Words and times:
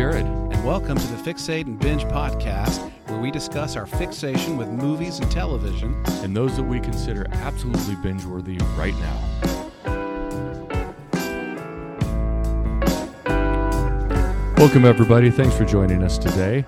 Jared. 0.00 0.24
and 0.24 0.64
welcome 0.64 0.96
to 0.96 1.06
the 1.08 1.30
Fixate 1.30 1.66
and 1.66 1.78
Binge 1.78 2.04
podcast, 2.04 2.90
where 3.08 3.20
we 3.20 3.30
discuss 3.30 3.76
our 3.76 3.84
fixation 3.84 4.56
with 4.56 4.68
movies 4.68 5.18
and 5.18 5.30
television. 5.30 5.94
and 6.24 6.34
those 6.34 6.56
that 6.56 6.62
we 6.62 6.80
consider 6.80 7.26
absolutely 7.32 7.96
binge 7.96 8.24
worthy 8.24 8.56
right 8.78 8.94
now. 8.94 9.18
Welcome, 14.56 14.86
everybody. 14.86 15.30
Thanks 15.30 15.54
for 15.54 15.66
joining 15.66 16.02
us 16.02 16.16
today. 16.16 16.64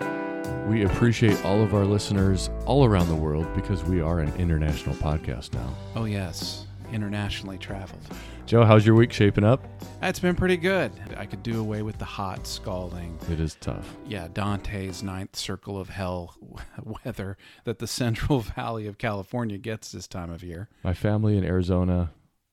We 0.69 0.85
appreciate 0.85 1.43
all 1.43 1.63
of 1.63 1.73
our 1.73 1.87
listeners 1.87 2.51
all 2.67 2.85
around 2.85 3.09
the 3.09 3.15
world 3.15 3.47
because 3.55 3.83
we 3.83 4.03
are 4.03 4.21
an 4.21 4.31
international 4.37 4.95
podcast 4.97 5.55
now. 5.55 5.75
Oh, 5.97 6.05
yes, 6.05 6.67
internationally 6.93 7.59
traveled. 7.59 8.01
Joe, 8.47 8.65
how's 8.65 8.85
your 8.85 8.95
week 8.95 9.13
shaping 9.13 9.45
up? 9.45 9.65
It's 10.03 10.19
been 10.21 10.35
pretty 10.35 10.57
good. 10.57 10.93
I 11.17 11.27
could 11.27 11.43
do 11.43 11.61
away 11.61 11.83
with 11.83 11.99
the 11.99 12.05
hot, 12.05 12.47
scalding, 12.47 13.19
It 13.31 13.41
is 13.41 13.57
tough. 13.61 13.97
yeah, 14.07 14.29
Dante's 14.33 15.03
ninth 15.03 15.37
circle 15.37 15.79
of 15.81 15.89
hell 15.91 16.37
weather 17.05 17.37
that 17.65 17.79
the 17.79 17.87
Central 17.87 18.41
Valley 18.57 18.87
of 18.87 18.99
California 18.99 19.59
gets 19.59 19.93
this 19.93 20.07
time 20.07 20.31
of 20.31 20.43
year. 20.43 20.69
My 20.83 20.95
family 20.95 21.37
in 21.37 21.45
Arizona 21.45 22.11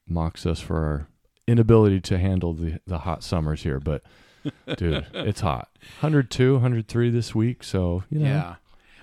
mocks 0.08 0.46
us 0.46 0.60
for 0.60 0.78
our 0.86 1.08
inability 1.48 2.00
to 2.02 2.18
handle 2.18 2.54
the, 2.54 2.80
the 2.86 3.00
hot 3.00 3.24
summers 3.24 3.64
here, 3.64 3.80
but 3.80 4.04
dude, 4.78 5.06
it's 5.14 5.42
hot. 5.42 5.70
102, 6.02 6.54
103 6.54 7.10
this 7.10 7.34
week, 7.36 7.64
so, 7.64 8.04
you 8.10 8.20
know. 8.20 8.26
Yeah. 8.26 8.56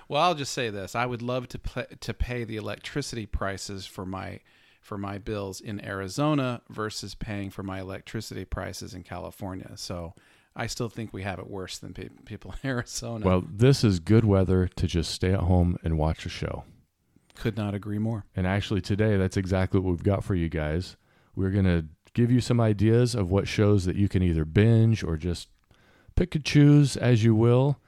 Well, 0.09 0.21
I'll 0.23 0.35
just 0.35 0.53
say 0.53 0.69
this: 0.69 0.95
I 0.95 1.05
would 1.05 1.21
love 1.21 1.49
to 1.49 1.59
to 1.99 2.13
pay 2.13 2.45
the 2.45 2.55
electricity 2.55 3.25
prices 3.25 3.85
for 3.85 4.05
my 4.05 4.39
for 4.87 4.97
my 4.97 5.17
bills 5.17 5.59
in 5.59 5.83
Arizona 5.85 6.61
versus 6.69 7.13
paying 7.13 7.49
for 7.49 7.61
my 7.61 7.81
electricity 7.81 8.45
prices 8.45 8.93
in 8.93 9.03
California. 9.03 9.71
So, 9.75 10.13
I 10.55 10.65
still 10.67 10.89
think 10.89 11.13
we 11.13 11.21
have 11.23 11.37
it 11.39 11.49
worse 11.49 11.77
than 11.77 11.93
pe- 11.93 12.09
people 12.25 12.55
in 12.63 12.69
Arizona. 12.73 13.25
Well, 13.25 13.43
this 13.47 13.83
is 13.83 13.99
good 13.99 14.25
weather 14.25 14.67
to 14.77 14.87
just 14.87 15.11
stay 15.11 15.31
at 15.33 15.41
home 15.41 15.77
and 15.83 15.97
watch 15.99 16.25
a 16.25 16.29
show. 16.29 16.63
could 17.35 17.55
not 17.57 17.75
agree 17.75 17.99
more. 17.99 18.25
And 18.35 18.47
actually, 18.47 18.81
today, 18.81 19.17
that's 19.17 19.37
exactly 19.37 19.79
what 19.79 19.91
we've 19.91 20.03
got 20.03 20.23
for 20.23 20.33
you 20.35 20.49
guys. 20.49 20.95
We're 21.35 21.51
going 21.51 21.65
to 21.65 21.85
give 22.13 22.31
you 22.31 22.41
some 22.41 22.59
ideas 22.59 23.13
of 23.13 23.29
what 23.29 23.47
shows 23.47 23.85
that 23.85 23.95
you 23.97 24.07
can 24.09 24.23
either 24.23 24.45
binge 24.45 25.03
or 25.03 25.17
just 25.17 25.49
pick 26.15 26.33
and 26.33 26.43
choose 26.43 26.97
as 26.97 27.23
you 27.23 27.35
will. 27.35 27.79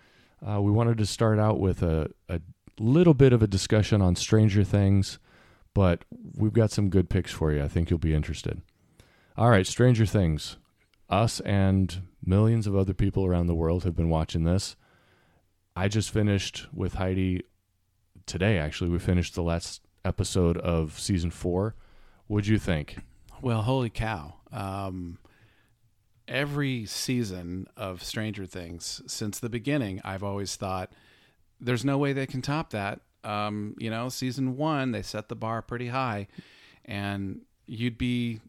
Uh, 0.48 0.62
we 0.62 0.70
wanted 0.72 1.00
to 1.00 1.06
start 1.08 1.40
out 1.40 1.60
with 1.60 1.82
a, 1.82 2.12
a 2.28 2.40
little 2.78 3.16
bit 3.16 3.34
of 3.34 3.42
a 3.42 3.48
discussion 3.48 4.00
on 4.04 4.16
Stranger 4.16 4.64
Things, 4.64 5.18
but 5.74 6.06
we've 6.36 6.54
got 6.54 6.72
some 6.72 6.90
good 6.90 7.10
picks 7.10 7.32
for 7.32 7.52
you. 7.52 7.64
I 7.64 7.68
think 7.68 7.90
you'll 7.90 8.00
be 8.00 8.14
interested. 8.14 8.62
All 9.38 9.50
right, 9.50 9.66
Stranger 9.66 10.06
Things. 10.06 10.58
Us 11.10 11.40
and 11.42 12.04
millions 12.24 12.68
of 12.68 12.76
other 12.76 12.94
people 12.94 13.26
around 13.26 13.48
the 13.48 13.56
world 13.56 13.84
have 13.84 13.96
been 13.96 14.10
watching 14.10 14.44
this. 14.44 14.76
I 15.76 15.88
just 15.88 16.12
finished 16.12 16.68
with 16.74 16.96
Heidi 16.96 17.44
today, 18.26 18.58
actually. 18.58 18.90
We 18.90 19.00
finished 19.00 19.36
the 19.36 19.44
last 19.44 19.82
episode 20.04 20.58
of 20.58 21.00
season 21.00 21.32
four. 21.32 21.76
What'd 22.28 22.48
you 22.48 22.60
think? 22.60 22.98
Well, 23.42 23.62
holy 23.62 23.90
cow! 23.90 24.36
Um, 24.52 25.18
every 26.28 26.86
season 26.86 27.68
of 27.78 28.04
Stranger 28.04 28.46
Things 28.46 29.02
since 29.08 29.40
the 29.40 29.50
beginning, 29.50 30.02
I've 30.04 30.24
always 30.24 30.56
thought 30.56 30.92
there's 31.60 31.86
no 31.86 31.98
way 31.98 32.14
they 32.14 32.28
can 32.28 32.42
top 32.42 32.72
that. 32.72 33.02
Um, 33.24 33.76
you 33.80 33.90
know, 33.90 34.10
season 34.10 34.56
one 34.58 34.92
they 34.92 35.02
set 35.02 35.28
the 35.30 35.36
bar 35.36 35.62
pretty 35.62 35.88
high, 35.90 36.28
and 36.86 37.42
you'd 37.68 37.98
be, 37.98 38.40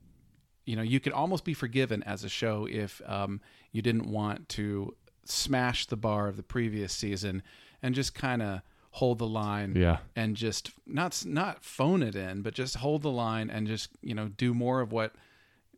you 0.65 0.77
know, 0.77 0.83
you 0.83 1.01
could 1.01 1.13
almost 1.13 1.45
be 1.45 1.55
forgiven 1.55 2.03
as 2.05 2.25
a 2.25 2.29
show 2.29 2.67
if 2.71 3.03
um, 3.07 3.41
you 3.73 3.83
didn't 3.83 4.07
want 4.11 4.49
to 4.51 4.95
smash 5.25 5.87
the 5.87 5.97
bar 5.97 6.29
of 6.29 6.37
the 6.37 6.43
previous 6.43 6.93
season 6.93 7.43
and 7.83 7.95
just 7.95 8.15
kind 8.15 8.43
of 8.43 8.61
hold 8.93 9.19
the 9.19 9.27
line 9.27 9.75
Yeah. 9.77 9.99
and 10.17 10.37
just 10.37 10.73
not 10.87 11.23
not 11.27 11.65
phone 11.65 12.03
it 12.03 12.15
in, 12.17 12.43
but 12.43 12.55
just 12.55 12.77
hold 12.77 13.03
the 13.03 13.11
line 13.11 13.51
and 13.51 13.67
just 13.67 13.91
you 14.03 14.15
know 14.15 14.29
do 14.29 14.53
more 14.55 14.81
of 14.81 14.93
what 14.93 15.15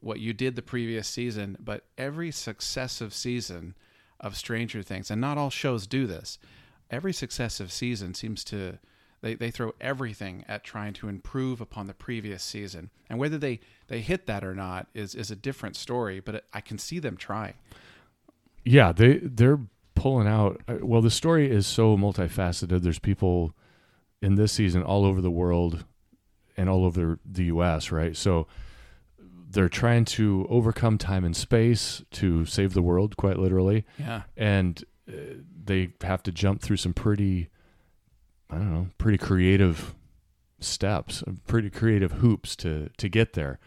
what 0.01 0.19
you 0.21 0.33
did 0.33 0.57
the 0.57 0.63
previous 0.63 1.07
season. 1.09 1.57
But 1.61 1.85
every 1.99 2.31
successive 2.31 3.13
season 3.15 3.75
of 4.21 4.37
Stranger 4.37 4.83
Things, 4.83 5.11
and 5.11 5.21
not 5.21 5.37
all 5.39 5.51
shows 5.51 5.87
do 5.87 6.07
this. 6.07 6.39
Every 6.93 7.13
successive 7.13 7.73
season 7.73 8.15
seems 8.15 8.45
to 8.45 8.79
they, 9.23 9.35
they 9.35 9.51
throw 9.51 9.73
everything 9.81 10.45
at 10.49 10.65
trying 10.65 10.93
to 10.95 11.09
improve 11.09 11.61
upon 11.61 11.87
the 11.87 11.95
previous 11.95 12.43
season, 12.43 12.91
and 13.09 13.19
whether 13.19 13.39
they 13.39 13.61
they 13.89 14.01
hit 14.01 14.27
that 14.27 14.45
or 14.45 14.55
not 14.55 14.89
is 14.95 15.15
is 15.15 15.31
a 15.31 15.37
different 15.37 15.77
story. 15.77 16.21
But 16.21 16.45
I 16.53 16.61
can 16.61 16.79
see 16.79 16.99
them 16.99 17.17
trying. 17.17 17.55
Yeah, 18.65 18.93
they 18.93 19.19
they're 19.23 19.61
pulling 19.95 20.27
out. 20.29 20.61
uh, 20.69 20.79
Well, 20.83 21.01
the 21.03 21.11
story 21.11 21.51
is 21.51 21.67
so 21.67 21.97
multifaceted. 21.97 22.83
There's 22.83 22.99
people 22.99 23.55
in 24.21 24.35
this 24.35 24.53
season 24.53 24.83
all 24.83 25.05
over 25.05 25.21
the 25.21 25.31
world 25.31 25.85
and 26.57 26.69
all 26.69 26.85
over 26.85 27.19
the 27.25 27.45
U.S. 27.45 27.91
Right, 27.91 28.17
so 28.17 28.47
they're 29.51 29.69
trying 29.69 30.05
to 30.07 30.47
overcome 30.49 30.99
time 30.99 31.25
and 31.25 31.37
space 31.37 32.03
to 32.13 32.45
save 32.47 32.73
the 32.75 32.83
world, 32.83 33.17
quite 33.17 33.39
literally, 33.39 33.85
Yeah, 33.99 34.23
and 34.37 34.83
uh, 35.09 35.13
they 35.65 35.93
have 36.03 36.23
to 36.25 36.33
jump 36.33 36.61
through 36.63 36.77
some 36.79 36.93
pretty, 36.95 37.49
I 38.51 38.57
don't 38.57 38.73
know, 38.73 38.87
pretty 38.99 39.19
creative 39.19 39.95
steps, 40.61 41.23
pretty 41.47 41.71
creative 41.71 42.13
hoops 42.13 42.57
to 42.57 42.89
to 42.97 43.09
get 43.09 43.33
there. 43.35 43.59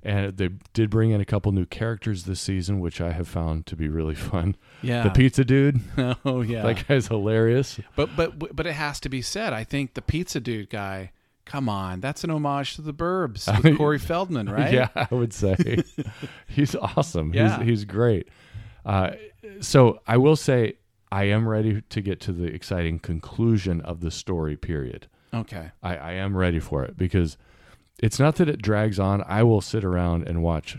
And 0.00 0.36
they 0.36 0.50
did 0.74 0.90
bring 0.90 1.10
in 1.10 1.20
a 1.20 1.24
couple 1.24 1.50
new 1.50 1.66
characters 1.66 2.22
this 2.24 2.40
season, 2.40 2.78
which 2.78 3.00
I 3.00 3.10
have 3.12 3.26
found 3.26 3.66
to 3.66 3.74
be 3.76 3.88
really 3.88 4.14
fun. 4.30 4.56
yeah. 4.80 5.02
The 5.02 5.10
pizza 5.10 5.44
dude, 5.44 5.80
oh 6.24 6.40
yeah. 6.42 6.62
that 6.62 6.86
guy's 6.86 7.08
hilarious. 7.08 7.80
But 7.96 8.10
but 8.16 8.54
but 8.56 8.66
it 8.66 8.74
has 8.74 9.00
to 9.00 9.08
be 9.08 9.22
said. 9.22 9.52
I 9.52 9.64
think 9.64 9.94
the 9.94 10.02
pizza 10.02 10.40
dude 10.40 10.70
guy. 10.70 11.12
Come 11.44 11.66
on, 11.70 12.00
that's 12.00 12.24
an 12.24 12.30
homage 12.30 12.74
to 12.76 12.82
the 12.82 12.92
Burbs 12.92 13.46
with 13.56 13.64
mean- 13.64 13.76
Corey 13.78 13.98
Feldman, 13.98 14.50
right? 14.50 14.70
Yeah, 14.70 14.88
I 14.94 15.08
would 15.14 15.32
say 15.32 15.82
he's 16.46 16.74
awesome. 16.76 17.32
Yeah. 17.32 17.56
He's, 17.60 17.66
he's 17.68 17.84
great. 17.86 18.28
Uh, 18.84 19.12
so 19.60 20.00
I 20.06 20.18
will 20.18 20.36
say 20.36 20.74
I 21.10 21.24
am 21.24 21.48
ready 21.48 21.82
to 21.88 22.00
get 22.00 22.20
to 22.20 22.32
the 22.32 22.44
exciting 22.46 22.98
conclusion 22.98 23.80
of 23.80 24.00
the 24.00 24.10
story. 24.10 24.56
Period. 24.56 25.06
Okay. 25.32 25.70
I, 25.82 25.96
I 25.96 26.12
am 26.12 26.36
ready 26.36 26.58
for 26.60 26.84
it 26.84 26.96
because 26.96 27.36
it's 28.02 28.18
not 28.18 28.36
that 28.36 28.48
it 28.48 28.62
drags 28.62 28.98
on. 28.98 29.22
I 29.26 29.42
will 29.42 29.60
sit 29.60 29.84
around 29.84 30.26
and 30.28 30.42
watch 30.42 30.76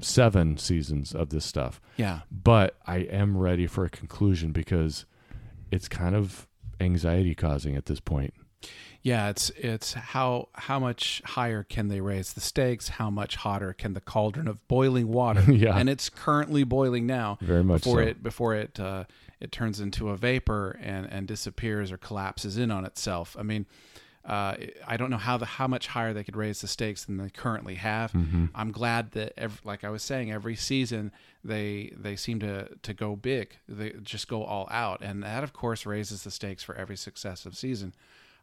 seven 0.00 0.56
seasons 0.56 1.14
of 1.14 1.30
this 1.30 1.44
stuff, 1.44 1.80
Yeah. 1.96 2.20
but 2.30 2.76
I 2.86 2.98
am 2.98 3.36
ready 3.36 3.66
for 3.66 3.84
a 3.84 3.90
conclusion 3.90 4.52
because 4.52 5.04
it's 5.70 5.88
kind 5.88 6.14
of 6.14 6.46
anxiety 6.80 7.34
causing 7.34 7.76
at 7.76 7.86
this 7.86 8.00
point. 8.00 8.32
Yeah. 9.02 9.30
It's 9.30 9.50
it's 9.56 9.94
how 9.94 10.48
how 10.54 10.78
much 10.78 11.22
higher 11.24 11.62
can 11.64 11.88
they 11.88 12.00
raise 12.02 12.34
the 12.34 12.40
stakes? 12.40 12.88
How 12.88 13.08
much 13.10 13.36
hotter 13.36 13.72
can 13.72 13.94
the 13.94 14.00
cauldron 14.00 14.46
of 14.46 14.66
boiling 14.68 15.08
water? 15.08 15.42
Yeah. 15.52 15.76
And 15.76 15.88
it's 15.88 16.08
currently 16.10 16.64
boiling 16.64 17.06
now. 17.06 17.38
Very 17.40 17.64
much 17.64 17.82
before 17.82 18.02
so. 18.02 18.08
it 18.08 18.22
before 18.22 18.54
it 18.54 18.78
uh, 18.78 19.04
it 19.40 19.52
turns 19.52 19.80
into 19.80 20.10
a 20.10 20.16
vapor 20.16 20.78
and 20.82 21.06
and 21.10 21.26
disappears 21.26 21.90
or 21.92 21.96
collapses 21.96 22.56
in 22.58 22.70
on 22.70 22.84
itself. 22.84 23.36
I 23.38 23.42
mean. 23.42 23.66
Uh, 24.22 24.54
I 24.86 24.98
don't 24.98 25.08
know 25.08 25.16
how 25.16 25.38
the 25.38 25.46
how 25.46 25.66
much 25.66 25.86
higher 25.86 26.12
they 26.12 26.22
could 26.22 26.36
raise 26.36 26.60
the 26.60 26.68
stakes 26.68 27.06
than 27.06 27.16
they 27.16 27.30
currently 27.30 27.76
have. 27.76 28.12
Mm-hmm. 28.12 28.46
I'm 28.54 28.70
glad 28.70 29.12
that, 29.12 29.32
ev 29.38 29.62
like 29.64 29.82
I 29.82 29.88
was 29.88 30.02
saying, 30.02 30.30
every 30.30 30.56
season 30.56 31.10
they 31.42 31.94
they 31.98 32.16
seem 32.16 32.38
to 32.40 32.68
to 32.82 32.92
go 32.92 33.16
big. 33.16 33.56
They 33.66 33.94
just 34.02 34.28
go 34.28 34.44
all 34.44 34.68
out, 34.70 35.00
and 35.00 35.22
that 35.22 35.42
of 35.42 35.54
course 35.54 35.86
raises 35.86 36.22
the 36.22 36.30
stakes 36.30 36.62
for 36.62 36.74
every 36.74 36.96
successive 36.96 37.56
season. 37.56 37.94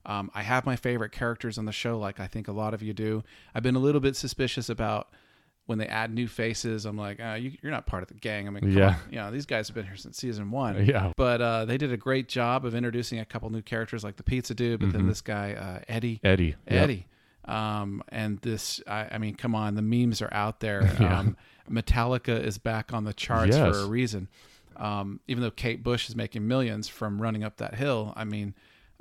Um, 0.03 0.31
I 0.33 0.41
have 0.41 0.65
my 0.65 0.75
favorite 0.75 1.11
characters 1.11 1.59
on 1.59 1.65
the 1.65 1.71
show, 1.71 1.99
like 1.99 2.19
I 2.19 2.25
think 2.25 2.47
a 2.47 2.53
lot 2.53 2.73
of 2.73 2.81
you 2.81 2.93
do. 2.93 3.23
I've 3.53 3.63
been 3.63 3.75
a 3.75 3.79
little 3.79 4.01
bit 4.01 4.15
suspicious 4.15 4.69
about 4.69 5.09
when 5.67 5.77
they 5.77 5.85
add 5.85 6.13
new 6.13 6.27
faces. 6.27 6.85
I'm 6.85 6.97
like, 6.97 7.19
uh, 7.19 7.33
you, 7.39 7.51
you're 7.61 7.71
not 7.71 7.85
part 7.85 8.01
of 8.01 8.07
the 8.09 8.15
gang. 8.15 8.47
I 8.47 8.51
mean, 8.51 8.71
Yeah. 8.71 8.87
on. 8.89 8.95
you 9.11 9.17
know, 9.17 9.31
these 9.31 9.45
guys 9.45 9.67
have 9.67 9.75
been 9.75 9.85
here 9.85 9.95
since 9.97 10.17
season 10.17 10.49
one. 10.49 10.83
Yeah. 10.85 11.11
But 11.15 11.41
uh, 11.41 11.65
they 11.65 11.77
did 11.77 11.91
a 11.93 11.97
great 11.97 12.27
job 12.27 12.65
of 12.65 12.73
introducing 12.73 13.19
a 13.19 13.25
couple 13.25 13.49
new 13.51 13.61
characters, 13.61 14.03
like 14.03 14.15
the 14.15 14.23
pizza 14.23 14.55
dude, 14.55 14.79
but 14.79 14.91
then 14.91 15.07
this 15.07 15.21
guy 15.21 15.53
uh, 15.53 15.79
Eddie. 15.87 16.19
Eddie. 16.23 16.53
Mm-hmm. 16.53 16.73
Yep. 16.73 16.83
Eddie. 16.83 17.07
Um, 17.45 18.03
and 18.09 18.39
this, 18.39 18.81
I, 18.87 19.07
I 19.11 19.17
mean, 19.19 19.35
come 19.35 19.55
on, 19.55 19.75
the 19.75 19.81
memes 19.81 20.21
are 20.21 20.33
out 20.33 20.59
there. 20.59 20.83
Yeah. 20.99 21.19
Um, 21.19 21.37
Metallica 21.69 22.41
is 22.41 22.57
back 22.57 22.93
on 22.93 23.03
the 23.03 23.13
charts 23.13 23.55
Yes. 23.57 23.75
for 23.75 23.83
a 23.83 23.87
reason. 23.87 24.29
Um, 24.77 25.19
even 25.27 25.43
though 25.43 25.51
Kate 25.51 25.83
Bush 25.83 26.07
is 26.07 26.15
making 26.15 26.47
millions 26.47 26.87
from 26.87 27.21
running 27.21 27.43
up 27.43 27.57
that 27.57 27.75
hill, 27.75 28.13
I 28.15 28.23
mean, 28.23 28.53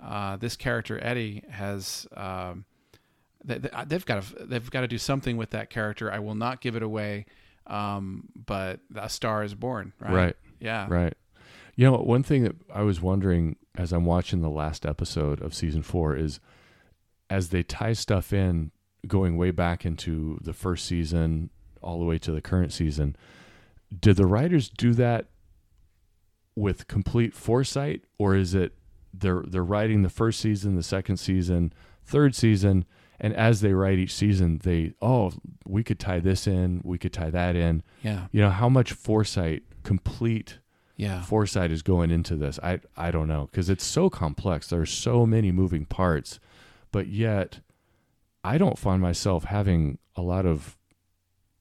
uh, 0.02 0.36
this 0.36 0.56
character 0.56 0.98
Eddie 1.02 1.44
has. 1.48 2.06
Um, 2.16 2.64
they've 3.46 4.04
got 4.04 4.22
to 4.22 4.44
they've 4.44 4.70
got 4.70 4.82
to 4.82 4.88
do 4.88 4.98
something 4.98 5.36
with 5.36 5.50
that 5.50 5.70
character. 5.70 6.12
I 6.12 6.18
will 6.18 6.34
not 6.34 6.60
give 6.60 6.76
it 6.76 6.82
away, 6.82 7.26
um, 7.66 8.28
but 8.34 8.80
a 8.94 9.08
star 9.08 9.44
is 9.44 9.54
born. 9.54 9.92
Right. 10.00 10.12
Right. 10.12 10.36
Yeah. 10.60 10.86
Right. 10.88 11.14
You 11.76 11.86
know, 11.90 11.96
one 11.98 12.22
thing 12.22 12.44
that 12.44 12.56
I 12.74 12.82
was 12.82 13.00
wondering 13.00 13.56
as 13.76 13.92
I'm 13.92 14.04
watching 14.06 14.40
the 14.40 14.50
last 14.50 14.86
episode 14.86 15.42
of 15.42 15.54
season 15.54 15.82
four 15.82 16.16
is 16.16 16.40
as 17.28 17.50
they 17.50 17.62
tie 17.62 17.92
stuff 17.92 18.32
in, 18.32 18.70
going 19.06 19.36
way 19.36 19.50
back 19.50 19.84
into 19.84 20.38
the 20.42 20.52
first 20.52 20.86
season 20.86 21.50
all 21.82 21.98
the 21.98 22.04
way 22.04 22.18
to 22.18 22.32
the 22.32 22.40
current 22.40 22.72
season, 22.72 23.14
did 24.00 24.16
the 24.16 24.26
writers 24.26 24.68
do 24.68 24.92
that 24.94 25.26
with 26.56 26.88
complete 26.88 27.34
foresight, 27.34 28.02
or 28.18 28.34
is 28.34 28.54
it 28.54 28.72
they're 29.12 29.44
they're 29.46 29.62
writing 29.62 30.02
the 30.02 30.08
first 30.08 30.40
season, 30.40 30.74
the 30.76 30.82
second 30.82 31.18
season, 31.18 31.72
third 32.04 32.34
season, 32.34 32.84
and 33.20 33.34
as 33.34 33.60
they 33.60 33.72
write 33.72 33.98
each 33.98 34.14
season, 34.14 34.58
they 34.62 34.92
oh 35.00 35.32
we 35.66 35.82
could 35.84 35.98
tie 35.98 36.20
this 36.20 36.46
in, 36.46 36.80
we 36.84 36.98
could 36.98 37.12
tie 37.12 37.30
that 37.30 37.56
in. 37.56 37.82
Yeah. 38.02 38.26
You 38.32 38.40
know 38.42 38.50
how 38.50 38.68
much 38.68 38.92
foresight, 38.92 39.62
complete 39.82 40.58
Yeah. 40.96 41.22
foresight 41.22 41.70
is 41.70 41.82
going 41.82 42.10
into 42.10 42.36
this. 42.36 42.58
I 42.62 42.80
I 42.96 43.10
don't 43.10 43.28
know 43.28 43.48
because 43.50 43.68
it's 43.70 43.84
so 43.84 44.08
complex. 44.10 44.68
There's 44.68 44.90
so 44.90 45.26
many 45.26 45.50
moving 45.52 45.84
parts, 45.86 46.40
but 46.92 47.06
yet 47.08 47.60
I 48.44 48.58
don't 48.58 48.78
find 48.78 49.02
myself 49.02 49.44
having 49.44 49.98
a 50.14 50.22
lot 50.22 50.46
of 50.46 50.76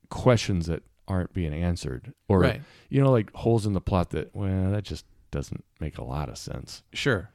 questions 0.09 0.67
that 0.67 0.83
aren't 1.07 1.33
being 1.33 1.53
answered, 1.53 2.13
or 2.27 2.39
Right. 2.39 2.61
you 2.89 3.01
know, 3.01 3.11
like 3.11 3.31
holes 3.33 3.65
in 3.65 3.73
the 3.73 3.81
plot 3.81 4.09
that 4.11 4.35
well 4.35 4.71
that 4.71 4.83
just 4.83 5.05
doesn't 5.31 5.63
make 5.79 5.97
a 5.97 6.03
lot 6.03 6.29
of 6.29 6.37
sense. 6.37 6.83
Sure. 6.93 7.29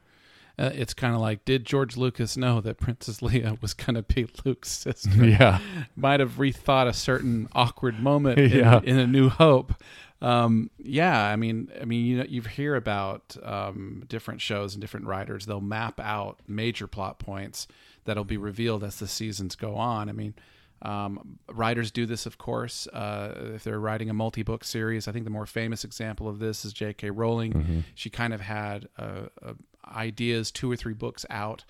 Uh, 0.59 0.69
it's 0.73 0.93
kind 0.93 1.15
of 1.15 1.21
like, 1.21 1.43
did 1.45 1.65
George 1.65 1.97
Lucas 1.97 2.37
know 2.37 2.61
that 2.61 2.77
Princess 2.79 3.19
Leia 3.21 3.59
was 3.61 3.73
going 3.73 3.95
to 3.95 4.03
be 4.03 4.27
Luke's 4.45 4.69
sister? 4.71 5.25
yeah, 5.25 5.59
Might 5.95 6.19
have 6.19 6.33
rethought 6.33 6.87
a 6.87 6.93
certain 6.93 7.47
awkward 7.53 7.99
moment 7.99 8.37
in, 8.39 8.51
Yeah. 8.51 8.79
in 8.83 8.97
A 8.99 9.07
New 9.07 9.29
Hope. 9.29 9.73
Um, 10.21 10.69
yeah, 10.77 11.25
I 11.25 11.35
mean, 11.35 11.69
I 11.81 11.85
mean, 11.85 12.05
you 12.05 12.17
know, 12.17 12.25
you 12.29 12.41
hear 12.43 12.75
about 12.75 13.35
um, 13.41 14.03
different 14.07 14.39
shows 14.39 14.75
and 14.75 14.81
different 14.81 15.07
writers. 15.07 15.47
They'll 15.47 15.61
map 15.61 15.99
out 15.99 16.39
major 16.47 16.85
plot 16.85 17.17
points 17.17 17.67
that'll 18.05 18.23
be 18.23 18.37
revealed 18.37 18.83
as 18.83 18.97
the 18.99 19.07
seasons 19.07 19.55
go 19.55 19.75
on. 19.77 20.09
I 20.09 20.11
mean, 20.11 20.35
um, 20.83 21.39
writers 21.49 21.89
do 21.91 22.05
this, 22.05 22.25
of 22.27 22.37
course, 22.37 22.85
uh, 22.87 23.33
if 23.55 23.63
they're 23.63 23.79
writing 23.79 24.09
a 24.11 24.13
multi-book 24.13 24.63
series. 24.63 25.07
I 25.07 25.11
think 25.11 25.25
the 25.25 25.31
more 25.31 25.45
famous 25.47 25.83
example 25.83 26.27
of 26.27 26.37
this 26.39 26.65
is 26.65 26.73
J.K. 26.73 27.09
Rowling. 27.11 27.83
She 27.95 28.09
kind 28.11 28.33
of 28.33 28.41
had 28.41 28.87
a, 28.97 29.29
uh, 29.43 29.53
ideas, 29.87 30.51
two 30.51 30.71
or 30.71 30.75
three 30.75 30.93
books 30.93 31.25
out 31.29 31.63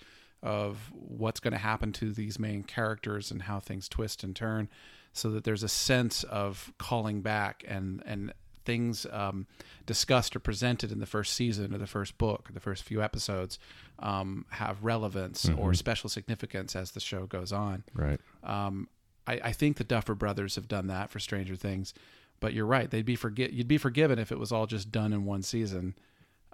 of 0.44 0.92
what's 0.94 1.40
going 1.40 1.52
to 1.54 1.60
happen 1.60 1.92
to 1.94 2.12
these 2.12 2.40
main 2.40 2.64
characters 2.64 3.30
and 3.32 3.44
how 3.44 3.60
things 3.60 3.88
twist 3.88 4.24
and 4.24 4.36
turn, 4.36 4.70
so 5.14 5.30
that 5.32 5.44
there's 5.44 5.64
a 5.64 5.70
sense 5.70 6.24
of 6.24 6.74
calling 6.78 7.22
back 7.22 7.64
and 7.68 8.02
and 8.06 8.34
things 8.64 9.08
um, 9.12 9.48
discussed 9.88 10.36
or 10.36 10.40
presented 10.40 10.92
in 10.92 11.00
the 11.00 11.06
first 11.08 11.34
season 11.34 11.74
or 11.74 11.80
the 11.80 11.88
first 11.88 12.18
book 12.20 12.48
or 12.48 12.54
the 12.54 12.60
first 12.60 12.84
few 12.84 13.02
episodes 13.02 13.58
um, 13.98 14.46
have 14.52 14.84
relevance 14.84 15.50
or 15.58 15.74
special 15.74 16.10
significance 16.12 16.76
as 16.76 16.92
the 16.92 17.00
show 17.00 17.26
goes 17.26 17.52
on. 17.52 17.84
right. 17.96 18.20
Um, 18.44 18.88
I, 19.26 19.34
I 19.46 19.52
think 19.52 19.78
the 19.78 19.84
Duffer 19.84 20.14
Brothers 20.16 20.56
have 20.56 20.68
done 20.68 20.88
that 20.88 21.10
for 21.10 21.20
Stranger 21.20 21.56
Things, 21.56 21.94
but 22.40 22.54
you're 22.54 22.66
right; 22.66 22.90
they'd 22.90 23.06
be 23.06 23.16
forget 23.16 23.54
you'd 23.54 23.68
be 23.68 23.78
forgiven 23.78 24.18
if 24.20 24.32
it 24.32 24.40
was 24.40 24.52
all 24.52 24.66
just 24.68 24.92
done 24.92 25.14
in 25.14 25.26
one 25.26 25.44
season. 25.44 25.96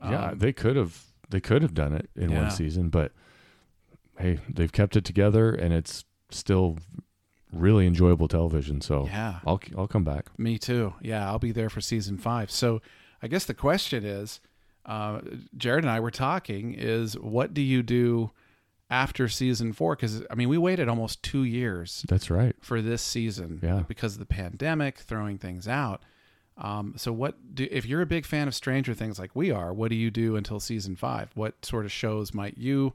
yeah, 0.02 0.32
Um, 0.32 0.40
they 0.40 0.52
could 0.54 0.76
have 0.76 1.06
they 1.30 1.40
could 1.40 1.62
have 1.62 1.74
done 1.74 1.94
it 1.94 2.10
in 2.16 2.30
Yeah. 2.32 2.42
one 2.44 2.52
season, 2.52 2.90
but 2.90 3.12
hey, 4.20 4.40
they've 4.50 4.72
kept 4.72 4.96
it 4.96 5.06
together, 5.06 5.52
and 5.54 5.74
it's 5.74 6.06
still 6.32 6.78
really 7.54 7.88
enjoyable 7.88 8.28
television. 8.28 8.82
So 8.82 9.06
yeah. 9.06 9.40
I'll 9.46 9.60
I'll 9.78 9.88
come 9.88 10.04
back. 10.04 10.38
Me 10.38 10.58
too. 10.58 10.94
Yeah, 11.02 11.26
I'll 11.28 11.40
be 11.40 11.52
there 11.52 11.70
for 11.70 11.82
season 11.82 12.18
five. 12.18 12.52
So 12.52 12.82
I 13.22 13.28
guess 13.28 13.46
the 13.46 13.54
question 13.54 14.04
is, 14.06 14.40
uh, 14.86 15.22
Jared 15.56 15.84
and 15.84 15.92
I 15.92 16.00
were 16.00 16.12
talking, 16.12 16.74
is 16.74 17.18
what 17.18 17.54
do 17.54 17.62
you 17.62 17.84
do 17.84 18.32
after 18.90 19.28
season 19.28 19.74
four? 19.74 19.96
Because 19.96 20.24
I 20.30 20.36
mean, 20.36 20.50
we 20.50 20.58
waited 20.58 20.88
almost 20.90 21.24
two 21.24 21.44
years 21.44 22.06
That's 22.10 22.30
right. 22.30 22.56
for 22.62 22.82
this 22.82 23.02
season 23.02 23.60
Yeah. 23.64 23.84
because 23.88 24.14
of 24.14 24.20
the 24.20 24.26
pandemic, 24.26 24.98
throwing 25.00 25.38
things 25.38 25.68
out. 25.68 26.02
Um, 26.58 26.94
so 26.98 27.12
what 27.12 27.36
do 27.54 27.68
if 27.70 27.86
you're 27.86 28.02
a 28.02 28.08
big 28.08 28.26
fan 28.26 28.48
of 28.48 28.56
Stranger 28.56 28.94
Things 28.94 29.20
like 29.20 29.36
we 29.36 29.52
are? 29.52 29.74
What 29.74 29.90
do 29.90 29.96
you 29.96 30.10
do 30.10 30.36
until 30.36 30.60
season 30.60 30.96
five? 30.96 31.30
What 31.36 31.64
sort 31.66 31.86
of 31.86 31.92
shows 31.92 32.34
might 32.34 32.58
you 32.58 32.94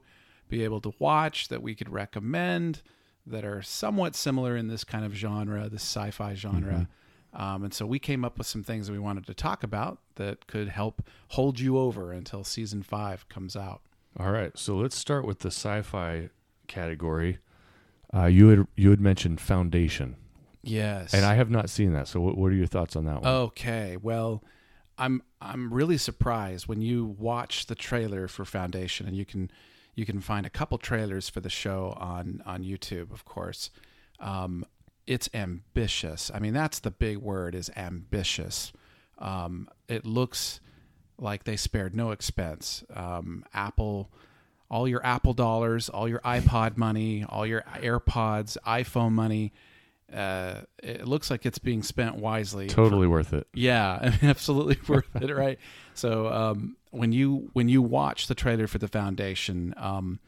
be 0.49 0.63
able 0.63 0.81
to 0.81 0.93
watch 0.99 1.47
that 1.47 1.61
we 1.63 1.73
could 1.73 1.89
recommend 1.89 2.81
that 3.25 3.45
are 3.45 3.61
somewhat 3.61 4.15
similar 4.15 4.57
in 4.57 4.67
this 4.67 4.83
kind 4.83 5.05
of 5.05 5.13
genre, 5.13 5.69
this 5.69 5.81
sci-fi 5.81 6.33
genre? 6.33 6.87
Um, 7.33 7.63
and 7.63 7.73
so 7.73 7.85
we 7.85 7.97
came 7.99 8.23
up 8.23 8.37
with 8.37 8.45
some 8.47 8.63
things 8.63 8.87
that 8.87 8.93
we 8.93 8.99
wanted 8.99 9.25
to 9.27 9.33
talk 9.33 9.63
about 9.63 9.99
that 10.15 10.45
could 10.45 10.67
help 10.67 11.01
hold 11.29 11.59
you 11.59 11.77
over 11.79 12.11
until 12.11 12.43
season 12.43 12.83
five 12.83 13.27
comes 13.29 13.55
out. 13.55 13.81
All 14.19 14.29
right, 14.31 14.55
so 14.57 14.75
let's 14.75 14.95
start 14.95 15.25
with 15.25 15.39
the 15.39 15.47
sci-fi 15.47 16.29
category. 16.67 17.39
Uh, 18.13 18.25
you 18.25 18.49
had 18.49 18.67
you 18.75 18.91
had 18.91 19.01
mentioned 19.01 19.41
Foundation, 19.41 20.15
Yes. 20.63 21.13
and 21.13 21.25
I 21.25 21.35
have 21.35 21.49
not 21.49 21.69
seen 21.69 21.93
that. 21.93 22.07
So 22.07 22.21
what, 22.21 22.37
what 22.37 22.47
are 22.47 22.55
your 22.55 22.67
thoughts 22.67 22.95
on 22.95 23.05
that 23.05 23.21
one? 23.21 23.31
Okay, 23.31 23.97
well, 24.01 24.43
I'm 24.97 25.21
I'm 25.41 25.73
really 25.73 25.97
surprised 25.97 26.67
when 26.67 26.81
you 26.81 27.05
watch 27.05 27.65
the 27.65 27.75
trailer 27.75 28.27
for 28.27 28.45
Foundation, 28.45 29.07
and 29.07 29.15
you 29.15 29.25
can 29.25 29.51
you 29.95 30.05
can 30.05 30.21
find 30.21 30.45
a 30.45 30.49
couple 30.49 30.77
trailers 30.77 31.29
for 31.29 31.41
the 31.41 31.49
show 31.49 31.95
on 31.99 32.41
on 32.45 32.63
YouTube, 32.63 33.11
of 33.11 33.25
course. 33.25 33.69
Um, 34.19 34.65
it's 35.05 35.29
ambitious. 35.33 36.31
I 36.33 36.39
mean, 36.39 36.53
that's 36.53 36.79
the 36.79 36.91
big 36.91 37.17
word 37.17 37.55
is 37.55 37.69
ambitious. 37.75 38.71
Um, 39.17 39.67
it 39.89 40.05
looks 40.05 40.61
like 41.17 41.43
they 41.43 41.57
spared 41.57 41.95
no 41.95 42.11
expense. 42.11 42.83
Um, 42.95 43.43
Apple, 43.53 44.09
all 44.69 44.87
your 44.87 45.05
Apple 45.05 45.33
dollars, 45.33 45.89
all 45.89 46.07
your 46.07 46.19
iPod 46.19 46.77
money, 46.77 47.25
all 47.27 47.45
your 47.45 47.63
AirPods, 47.75 48.57
iPhone 48.65 49.11
money. 49.11 49.51
Uh, 50.11 50.61
it 50.81 51.07
looks 51.07 51.31
like 51.31 51.45
it's 51.45 51.59
being 51.59 51.83
spent 51.83 52.15
wisely. 52.15 52.67
totally 52.67 53.07
worth 53.07 53.33
it. 53.33 53.47
Yeah, 53.53 53.93
I 54.01 54.09
mean, 54.09 54.19
absolutely 54.23 54.77
worth 54.87 55.15
it, 55.15 55.31
right? 55.31 55.59
So 55.95 56.27
um, 56.27 56.75
when 56.89 57.11
you 57.11 57.51
when 57.53 57.69
you 57.69 57.83
watch 57.83 58.25
the 58.25 58.33
trailer 58.33 58.65
for 58.65 58.79
the 58.79 58.87
Foundation, 58.87 59.75
um, 59.77 60.19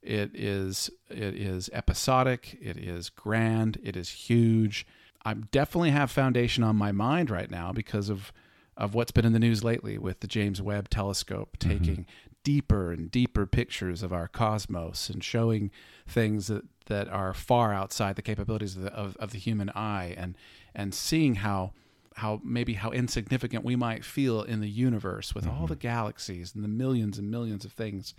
it 0.00 0.30
is 0.34 0.88
it 1.10 1.34
is 1.34 1.68
episodic, 1.74 2.56
it 2.58 2.78
is 2.78 3.10
grand, 3.10 3.78
it 3.82 3.96
is 3.98 4.08
huge. 4.08 4.86
I 5.22 5.34
definitely 5.34 5.90
have 5.90 6.10
Foundation 6.10 6.64
on 6.64 6.76
my 6.76 6.90
mind 6.90 7.28
right 7.28 7.50
now 7.50 7.70
because 7.72 8.08
of 8.08 8.32
of 8.78 8.94
what's 8.94 9.10
been 9.10 9.26
in 9.26 9.34
the 9.34 9.38
news 9.38 9.62
lately 9.62 9.98
with 9.98 10.20
the 10.20 10.26
James 10.26 10.62
Webb 10.62 10.88
Telescope 10.88 11.58
taking 11.58 12.06
deeper 12.42 12.92
and 12.92 13.10
deeper 13.10 13.46
pictures 13.46 14.02
of 14.02 14.12
our 14.12 14.28
cosmos 14.28 15.10
and 15.10 15.22
showing 15.22 15.70
things 16.06 16.46
that, 16.46 16.64
that 16.86 17.08
are 17.08 17.34
far 17.34 17.72
outside 17.72 18.16
the 18.16 18.22
capabilities 18.22 18.76
of 18.76 18.82
the, 18.82 18.92
of, 18.92 19.16
of 19.18 19.32
the 19.32 19.38
human 19.38 19.70
eye 19.70 20.14
and 20.16 20.36
and 20.74 20.94
seeing 20.94 21.36
how 21.36 21.72
how 22.16 22.40
maybe 22.44 22.74
how 22.74 22.90
insignificant 22.90 23.64
we 23.64 23.76
might 23.76 24.04
feel 24.04 24.42
in 24.42 24.60
the 24.60 24.68
universe 24.68 25.34
with 25.34 25.46
all 25.46 25.66
the 25.66 25.76
galaxies 25.76 26.54
and 26.54 26.64
the 26.64 26.68
millions 26.68 27.18
and 27.18 27.30
millions 27.30 27.64
of 27.64 27.72
things 27.72 28.14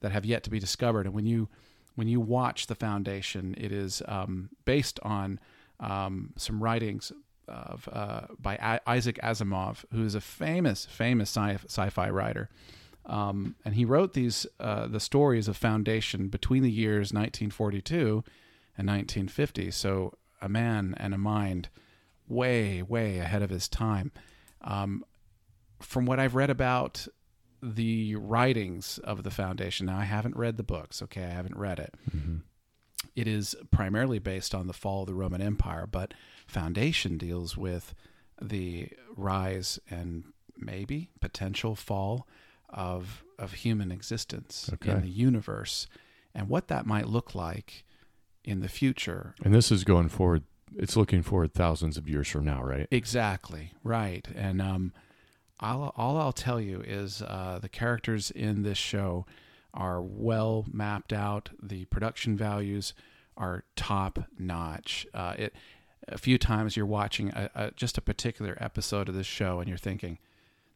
that 0.00 0.12
have 0.12 0.24
yet 0.24 0.42
to 0.42 0.50
be 0.50 0.58
discovered. 0.58 1.06
And 1.06 1.14
when 1.14 1.26
you 1.26 1.48
when 1.94 2.08
you 2.08 2.20
watch 2.20 2.66
the 2.66 2.74
foundation 2.74 3.54
it 3.58 3.72
is 3.72 4.02
um, 4.06 4.50
based 4.64 4.98
on 5.02 5.38
um, 5.80 6.32
some 6.36 6.62
writings 6.62 7.12
of 7.48 7.88
uh, 7.92 8.22
by 8.38 8.58
I- 8.60 8.80
Isaac 8.86 9.18
Asimov, 9.22 9.84
who 9.92 10.04
is 10.04 10.14
a 10.14 10.20
famous, 10.20 10.84
famous 10.86 11.30
sci- 11.30 11.58
sci-fi 11.66 12.10
writer, 12.10 12.48
um, 13.06 13.54
and 13.64 13.74
he 13.74 13.84
wrote 13.84 14.12
these 14.12 14.46
uh, 14.58 14.86
the 14.86 15.00
stories 15.00 15.48
of 15.48 15.56
Foundation 15.56 16.28
between 16.28 16.62
the 16.62 16.70
years 16.70 17.12
1942 17.12 18.24
and 18.76 18.88
1950. 18.88 19.70
So 19.70 20.14
a 20.40 20.48
man 20.48 20.94
and 20.98 21.14
a 21.14 21.18
mind 21.18 21.68
way, 22.28 22.82
way 22.82 23.18
ahead 23.18 23.42
of 23.42 23.50
his 23.50 23.68
time. 23.68 24.12
Um, 24.62 25.04
from 25.80 26.06
what 26.06 26.18
I've 26.18 26.34
read 26.34 26.50
about 26.50 27.06
the 27.62 28.16
writings 28.16 28.98
of 28.98 29.22
the 29.22 29.30
Foundation, 29.30 29.86
now 29.86 29.98
I 29.98 30.04
haven't 30.04 30.36
read 30.36 30.56
the 30.56 30.62
books. 30.62 31.00
Okay, 31.02 31.22
I 31.22 31.30
haven't 31.30 31.56
read 31.56 31.78
it. 31.78 31.94
It 33.14 33.28
is 33.28 33.54
primarily 33.70 34.18
based 34.18 34.54
on 34.54 34.66
the 34.66 34.72
fall 34.72 35.02
of 35.02 35.06
the 35.06 35.14
Roman 35.14 35.40
Empire, 35.40 35.86
but 35.90 36.12
Foundation 36.46 37.18
deals 37.18 37.56
with 37.56 37.94
the 38.42 38.88
rise 39.16 39.78
and 39.88 40.24
maybe 40.58 41.10
potential 41.20 41.74
fall 41.74 42.26
of 42.68 43.22
of 43.38 43.52
human 43.52 43.92
existence 43.92 44.70
Okay. 44.74 44.90
in 44.92 45.02
the 45.02 45.10
universe 45.10 45.86
and 46.34 46.48
what 46.48 46.68
that 46.68 46.86
might 46.86 47.06
look 47.06 47.34
like 47.34 47.84
in 48.44 48.60
the 48.60 48.68
future. 48.68 49.34
And 49.44 49.52
this 49.54 49.70
is 49.70 49.84
going 49.84 50.08
forward. 50.08 50.44
It's 50.76 50.96
looking 50.96 51.22
forward 51.22 51.52
thousands 51.54 51.96
of 51.96 52.08
years 52.08 52.28
from 52.28 52.44
now, 52.44 52.62
right? 52.62 52.88
Exactly 52.90 53.72
right, 53.84 54.26
and 54.34 54.60
um, 54.60 54.92
I'll, 55.60 55.92
all 55.96 56.18
I'll 56.18 56.32
tell 56.32 56.60
you 56.60 56.80
is 56.82 57.22
uh, 57.22 57.58
the 57.62 57.68
characters 57.68 58.30
in 58.30 58.62
this 58.62 58.78
show 58.78 59.26
are 59.72 60.02
well 60.02 60.64
mapped 60.72 61.12
out. 61.12 61.50
The 61.62 61.84
production 61.86 62.36
values 62.36 62.94
are 63.36 63.64
top 63.76 64.18
notch. 64.38 65.06
Uh, 65.14 65.34
it 65.38 65.54
a 66.08 66.18
few 66.18 66.38
times 66.38 66.76
you're 66.76 66.86
watching 66.86 67.30
a, 67.30 67.50
a, 67.54 67.70
just 67.72 67.98
a 67.98 68.00
particular 68.00 68.56
episode 68.60 69.08
of 69.08 69.14
this 69.14 69.26
show 69.26 69.58
and 69.60 69.68
you're 69.68 69.76
thinking, 69.78 70.18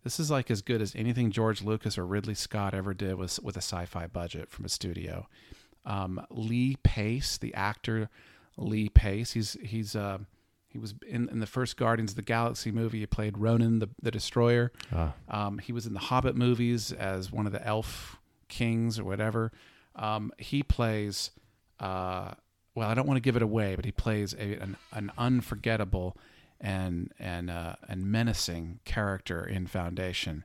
this 0.04 0.18
is 0.20 0.30
like 0.30 0.50
as 0.50 0.62
good 0.62 0.80
as 0.80 0.94
anything 0.94 1.30
George 1.30 1.62
Lucas 1.62 1.96
or 1.98 2.06
Ridley 2.06 2.34
Scott 2.34 2.74
ever 2.74 2.94
did 2.94 3.14
with 3.16 3.38
with 3.42 3.56
a 3.56 3.62
sci-fi 3.62 4.06
budget 4.06 4.50
from 4.50 4.64
a 4.64 4.68
studio. 4.68 5.26
Um, 5.84 6.20
Lee 6.30 6.76
Pace, 6.82 7.38
the 7.38 7.54
actor 7.54 8.08
Lee 8.56 8.88
Pace, 8.88 9.32
he's 9.32 9.56
he's 9.62 9.96
uh, 9.96 10.18
He 10.68 10.78
was 10.78 10.94
in, 11.06 11.28
in 11.30 11.40
the 11.40 11.46
first 11.46 11.76
Guardians 11.76 12.12
of 12.12 12.16
the 12.16 12.22
Galaxy 12.22 12.70
movie. 12.70 13.00
He 13.00 13.06
played 13.06 13.38
Ronan 13.38 13.78
the, 13.78 13.88
the 14.02 14.10
Destroyer. 14.10 14.70
Ah, 14.92 15.14
Um, 15.28 15.58
he 15.58 15.72
was 15.72 15.86
in 15.86 15.94
the 15.94 16.00
Hobbit 16.00 16.36
movies 16.36 16.92
as 16.92 17.32
one 17.32 17.46
of 17.46 17.52
the 17.52 17.66
elf 17.66 18.18
kings 18.48 18.98
or 18.98 19.04
whatever. 19.04 19.50
Um, 19.96 20.32
he 20.38 20.62
plays, 20.62 21.30
uh, 21.80 22.32
well, 22.74 22.88
I 22.88 22.94
don't 22.94 23.06
want 23.06 23.16
to 23.16 23.20
give 23.22 23.36
it 23.36 23.42
away, 23.42 23.74
but 23.74 23.84
he 23.84 23.92
plays 23.92 24.34
a, 24.34 24.54
an, 24.62 24.76
an 24.92 25.10
unforgettable 25.18 26.16
and 26.60 27.12
and 27.18 27.50
uh, 27.50 27.76
and 27.88 28.10
menacing 28.10 28.80
character 28.84 29.44
in 29.44 29.66
Foundation, 29.66 30.44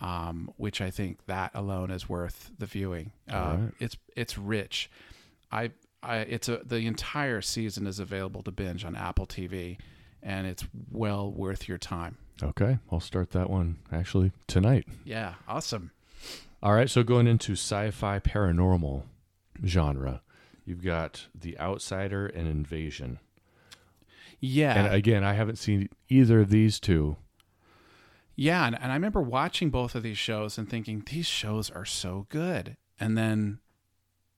um, 0.00 0.50
which 0.56 0.80
I 0.80 0.90
think 0.90 1.26
that 1.26 1.50
alone 1.54 1.90
is 1.90 2.08
worth 2.08 2.50
the 2.58 2.66
viewing. 2.66 3.12
Uh, 3.30 3.56
right. 3.60 3.72
It's 3.78 3.96
it's 4.16 4.38
rich. 4.38 4.90
I 5.50 5.70
I 6.02 6.18
it's 6.18 6.48
a 6.48 6.60
the 6.64 6.86
entire 6.86 7.40
season 7.42 7.86
is 7.86 7.98
available 7.98 8.42
to 8.44 8.50
binge 8.50 8.84
on 8.84 8.96
Apple 8.96 9.26
TV, 9.26 9.78
and 10.22 10.46
it's 10.46 10.64
well 10.90 11.30
worth 11.30 11.68
your 11.68 11.78
time. 11.78 12.16
okay. 12.42 12.78
I'll 12.90 13.00
start 13.00 13.30
that 13.32 13.50
one 13.50 13.76
actually 13.92 14.32
tonight. 14.46 14.86
Yeah, 15.04 15.34
awesome. 15.46 15.90
All 16.62 16.72
right, 16.74 16.88
so 16.88 17.02
going 17.02 17.26
into 17.26 17.52
sci-fi 17.54 18.20
paranormal 18.20 19.02
genre, 19.66 20.22
you've 20.64 20.84
got 20.84 21.26
The 21.34 21.58
Outsider 21.58 22.26
and 22.26 22.46
Invasion. 22.46 23.18
Yeah, 24.44 24.74
And 24.74 24.92
again, 24.92 25.22
I 25.22 25.34
haven't 25.34 25.56
seen 25.56 25.88
either 26.08 26.40
of 26.40 26.50
these 26.50 26.80
two. 26.80 27.16
yeah, 28.34 28.66
and, 28.66 28.76
and 28.80 28.90
I 28.90 28.94
remember 28.94 29.22
watching 29.22 29.70
both 29.70 29.94
of 29.94 30.02
these 30.02 30.18
shows 30.18 30.58
and 30.58 30.68
thinking 30.68 31.02
these 31.06 31.26
shows 31.26 31.70
are 31.70 31.84
so 31.84 32.26
good, 32.28 32.76
and 32.98 33.16
then 33.16 33.60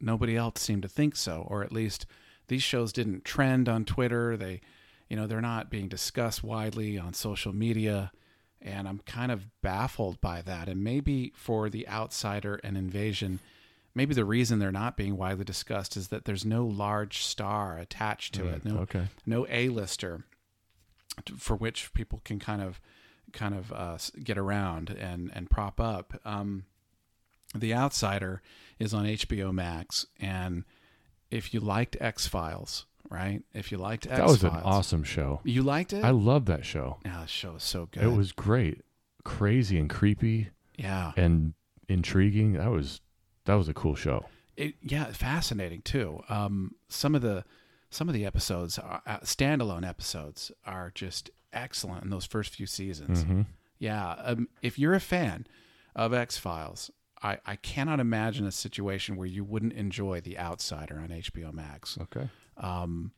nobody 0.01 0.37
else 0.37 0.61
seemed 0.61 0.83
to 0.83 0.89
think 0.89 1.17
so, 1.17 1.47
or 1.49 1.65
at 1.65 1.73
least 1.73 2.05
these 2.49 2.63
shows 2.63 2.93
didn't 2.93 3.25
trend 3.25 3.67
on 3.67 3.87
Twitter. 3.87 4.37
They, 4.37 4.61
you 5.09 5.17
know, 5.17 5.27
they're 5.27 5.41
not 5.41 5.71
being 5.71 5.89
discussed 5.89 6.45
widely 6.45 6.99
on 6.99 7.15
social 7.15 7.55
media, 7.55 8.13
and 8.61 8.87
I'm 8.87 8.99
kind 9.07 9.33
of 9.33 9.47
baffled 9.63 10.21
by 10.21 10.43
that. 10.43 10.69
And 10.69 10.85
maybe 10.85 11.33
for 11.35 11.71
the 11.71 11.89
outsider 11.89 12.61
and 12.63 12.77
invasion, 12.77 13.41
maybe 13.95 14.15
the 14.15 14.25
reason 14.25 14.59
they're 14.59 14.73
not 14.73 14.97
being 14.97 15.17
widely 15.17 15.45
discussed 15.45 15.97
is 15.97 16.09
that 16.09 16.25
there's 16.25 16.45
no 16.45 16.67
large 16.67 17.25
star 17.25 17.79
attached 17.79 18.35
to 18.35 18.47
it. 18.49 18.65
No, 18.65 18.79
Okay. 18.79 19.09
no 19.27 19.47
A-lister 19.49 20.25
for 21.39 21.55
which 21.57 21.93
people 21.95 22.21
can 22.25 22.39
kind 22.39 22.61
of 22.63 22.81
kind 23.33 23.55
of 23.55 23.73
uh, 23.73 23.99
get 24.23 24.37
around 24.39 24.91
and 24.91 25.31
and 25.35 25.49
prop 25.51 25.81
up. 25.81 26.21
Um, 26.25 26.65
the 27.55 27.73
Outsider 27.75 28.43
is 28.79 28.93
on 28.93 29.05
HBO 29.07 29.53
Max, 29.53 30.07
and 30.21 30.65
if 31.31 31.55
you 31.55 31.61
liked 31.61 31.97
X 32.01 32.27
Files, 32.27 32.87
right? 33.09 33.43
If 33.55 33.71
you 33.71 33.79
liked 33.79 34.07
X 34.07 34.17
That 34.19 34.27
was 34.27 34.43
an 34.43 34.51
awesome 34.51 35.05
show. 35.05 35.41
You 35.45 35.63
liked 35.63 35.93
it? 35.93 36.05
I 36.05 36.11
love 36.11 36.47
that 36.47 36.65
show. 36.65 36.99
yeah, 37.05 37.21
the 37.23 37.27
show 37.29 37.53
was 37.53 37.63
so 37.63 37.87
good. 37.93 38.03
It 38.03 38.09
was 38.13 38.33
great. 38.33 38.83
Crazy 39.25 39.79
and 39.79 39.89
creepy 39.89 40.51
yeah, 40.77 41.13
and 41.17 41.55
intriguing. 41.89 42.55
That 42.55 42.71
was 42.71 43.01
that 43.45 43.55
was 43.55 43.69
a 43.69 43.75
cool 43.75 43.95
show. 43.95 44.27
it, 44.57 44.75
yeah, 44.83 45.07
fascinating 45.13 45.83
too. 45.83 46.23
Um, 46.29 46.75
some 46.89 47.15
of 47.15 47.23
the 47.23 47.45
some 47.91 48.09
of 48.09 48.15
the 48.15 48.27
episodes, 48.27 48.79
are, 48.79 49.03
uh, 49.07 49.19
standalone 49.21 49.89
episodes, 49.89 50.51
are 50.67 50.91
just 50.95 51.31
excellent 51.53 52.03
in 52.03 52.11
those 52.11 52.25
first 52.27 52.55
few 52.57 52.67
seasons. 52.67 53.23
hmm 53.23 53.43
Yeah, 53.79 54.13
um, 54.25 54.49
if 54.63 54.79
you're 54.79 54.95
a 54.95 55.01
fan 55.01 55.47
of 55.95 56.13
X 56.13 56.37
Files, 56.37 56.91
I, 57.23 57.39
I 57.47 57.57
cannot 57.57 58.01
imagine 58.01 58.47
a 58.47 58.53
situation 58.53 59.17
where 59.17 59.29
you 59.29 59.45
wouldn't 59.45 59.75
enjoy 59.75 60.21
The 60.21 60.37
Outsider 60.39 60.99
on 60.99 61.09
HBO 61.09 61.53
Max. 61.53 61.97
Okay. 62.01 62.29
Um, 62.57 63.13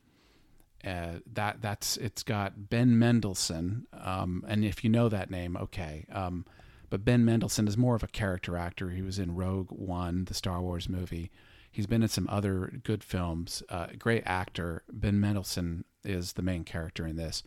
uh, 0.85 1.19
that 1.33 1.59
that's 1.61 1.97
it's 1.97 2.21
got 2.21 2.69
Ben 2.69 2.99
Mendelsohn, 2.99 3.87
um, 3.93 4.45
and 4.47 4.63
if 4.63 4.83
you 4.83 4.91
know 4.91 5.09
that 5.09 5.31
name, 5.31 5.57
okay. 5.57 6.05
Um, 6.11 6.45
but 6.89 7.03
Ben 7.05 7.23
Mendelsohn 7.25 7.67
is 7.67 7.77
more 7.77 7.95
of 7.95 8.03
a 8.03 8.07
character 8.07 8.55
actor. 8.57 8.89
He 8.91 9.01
was 9.01 9.19
in 9.19 9.35
Rogue 9.35 9.71
One, 9.71 10.25
the 10.25 10.33
Star 10.33 10.61
Wars 10.61 10.87
movie. 10.89 11.31
He's 11.71 11.87
been 11.87 12.01
in 12.01 12.09
some 12.09 12.27
other 12.29 12.79
good 12.83 13.03
films. 13.03 13.61
Uh, 13.69 13.87
great 13.99 14.23
actor. 14.25 14.83
Ben 14.91 15.19
Mendelsohn 15.19 15.83
is 16.03 16.33
the 16.33 16.41
main 16.41 16.63
character 16.63 17.05
in 17.05 17.17
this, 17.17 17.43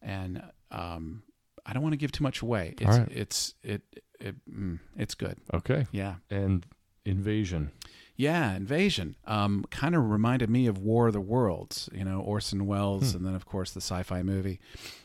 and 0.00 0.42
um, 0.70 1.22
I 1.66 1.72
don't 1.72 1.82
want 1.82 1.92
to 1.92 1.98
give 1.98 2.12
too 2.12 2.22
much 2.22 2.42
away. 2.42 2.74
It's 2.78 2.98
right. 2.98 3.08
it's 3.10 3.54
it 3.62 3.82
it 4.20 4.36
mm, 4.50 4.78
it's 4.96 5.14
good. 5.14 5.36
Okay. 5.52 5.86
Yeah. 5.92 6.16
And 6.30 6.64
Invasion. 7.04 7.70
Yeah, 8.18 8.56
Invasion. 8.56 9.14
Um, 9.26 9.64
kind 9.70 9.94
of 9.94 10.08
reminded 10.10 10.48
me 10.48 10.66
of 10.66 10.78
War 10.78 11.08
of 11.08 11.12
the 11.12 11.20
Worlds, 11.20 11.90
you 11.92 12.02
know, 12.02 12.20
Orson 12.20 12.66
Welles, 12.66 13.10
Hmm. 13.10 13.18
and 13.18 13.26
then 13.26 13.34
of 13.34 13.44
course 13.44 13.72
the 13.72 13.80
sci-fi 13.82 14.22
movie. 14.22 14.58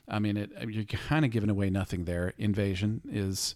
I 0.07 0.19
mean, 0.19 0.38
it, 0.38 0.51
you're 0.69 0.85
kind 0.85 1.25
of 1.25 1.31
giving 1.31 1.50
away 1.50 1.69
nothing 1.69 2.05
there. 2.05 2.33
Invasion 2.38 3.01
is 3.11 3.55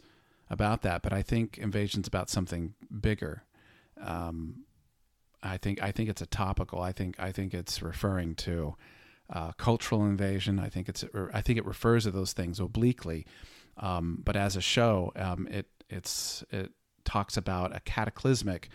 about 0.49 0.81
that, 0.83 1.01
but 1.01 1.13
I 1.13 1.21
think 1.21 1.57
Invasion's 1.57 2.07
about 2.07 2.29
something 2.29 2.73
bigger. 3.01 3.43
Um, 4.01 4.65
I 5.41 5.57
think 5.57 5.81
I 5.81 5.91
think 5.91 6.09
it's 6.09 6.21
a 6.21 6.25
topical. 6.25 6.81
I 6.81 6.91
think 6.91 7.15
I 7.19 7.31
think 7.31 7.53
it's 7.53 7.81
referring 7.81 8.35
to 8.35 8.75
uh, 9.29 9.51
cultural 9.53 10.05
invasion. 10.05 10.59
I 10.59 10.69
think 10.69 10.89
it's 10.89 11.03
I 11.33 11.41
think 11.41 11.57
it 11.57 11.65
refers 11.65 12.03
to 12.03 12.11
those 12.11 12.33
things 12.33 12.59
obliquely, 12.59 13.25
um, 13.77 14.21
but 14.23 14.35
as 14.35 14.55
a 14.55 14.61
show, 14.61 15.11
um, 15.15 15.47
it 15.49 15.67
it's 15.89 16.43
it 16.51 16.71
talks 17.03 17.37
about 17.37 17.75
a 17.75 17.79
cataclysmic 17.81 18.69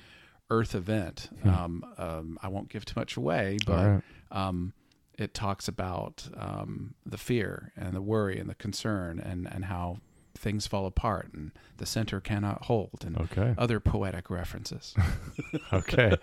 Earth 0.49 0.75
event. 0.75 1.31
Hmm. 1.43 1.49
Um, 1.49 1.85
um, 1.99 2.39
I 2.43 2.49
won't 2.49 2.69
give 2.69 2.85
too 2.85 2.99
much 2.99 3.17
away, 3.17 3.59
but 3.67 4.03
um, 4.33 4.73
it 5.19 5.35
talks 5.35 5.69
about 5.69 6.29
um, 6.37 6.95
the 7.05 7.19
fear 7.19 7.73
and 7.77 7.95
the 7.95 8.03
worry 8.03 8.39
and 8.39 8.49
the 8.49 8.55
concern 8.55 9.19
and 9.21 9.49
and 9.51 9.67
how 9.67 9.99
things 10.41 10.67
fall 10.67 10.87
apart 10.87 11.29
and 11.35 11.53
the 11.77 11.87
center 11.87 12.19
cannot 12.21 12.65
hold 12.65 13.05
and 13.07 13.17
Okay. 13.19 13.55
other 13.59 13.79
poetic 13.79 14.31
references. 14.31 14.95
Okay. 15.73 16.17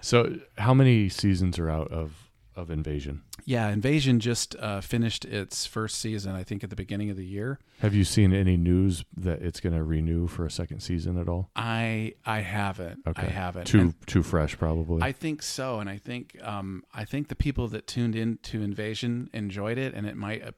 so 0.00 0.36
how 0.58 0.74
many 0.74 1.08
seasons 1.08 1.58
are 1.58 1.70
out 1.70 1.90
of 1.90 2.22
of 2.54 2.70
Invasion? 2.70 3.20
yeah, 3.44 3.68
Invasion 3.68 4.18
just 4.18 4.56
uh, 4.56 4.80
finished 4.80 5.26
its 5.26 5.66
first 5.66 5.98
season, 5.98 6.34
I 6.34 6.42
think, 6.42 6.64
at 6.64 6.70
the 6.70 6.76
beginning 6.76 7.10
of 7.10 7.16
the 7.18 7.24
year. 7.26 7.58
Have 7.80 7.94
you 7.94 8.02
seen 8.02 8.32
any 8.32 8.56
news 8.56 9.04
that 9.14 9.42
it's 9.42 9.60
going 9.60 9.74
to 9.74 9.82
renew 9.84 10.26
for 10.26 10.46
a 10.46 10.50
second 10.50 10.80
season 10.80 11.18
at 11.18 11.28
all? 11.28 11.50
I 11.54 12.14
I 12.24 12.40
haven't. 12.40 13.00
I 13.14 13.26
haven't. 13.26 13.66
Too 13.66 13.80
And 13.80 14.06
too 14.06 14.22
fresh, 14.22 14.56
probably. 14.56 15.02
I 15.02 15.12
think 15.12 15.42
so, 15.42 15.80
and 15.80 15.90
I 15.90 15.98
think 15.98 16.36
um, 16.42 16.82
I 16.94 17.04
think 17.04 17.28
the 17.28 17.36
people 17.36 17.68
that 17.68 17.86
tuned 17.86 18.16
in 18.16 18.38
to 18.44 18.62
Invasion 18.62 19.28
enjoyed 19.34 19.76
it, 19.78 19.92
and 19.94 20.06
it 20.06 20.16
might. 20.16 20.42
Uh, 20.42 20.52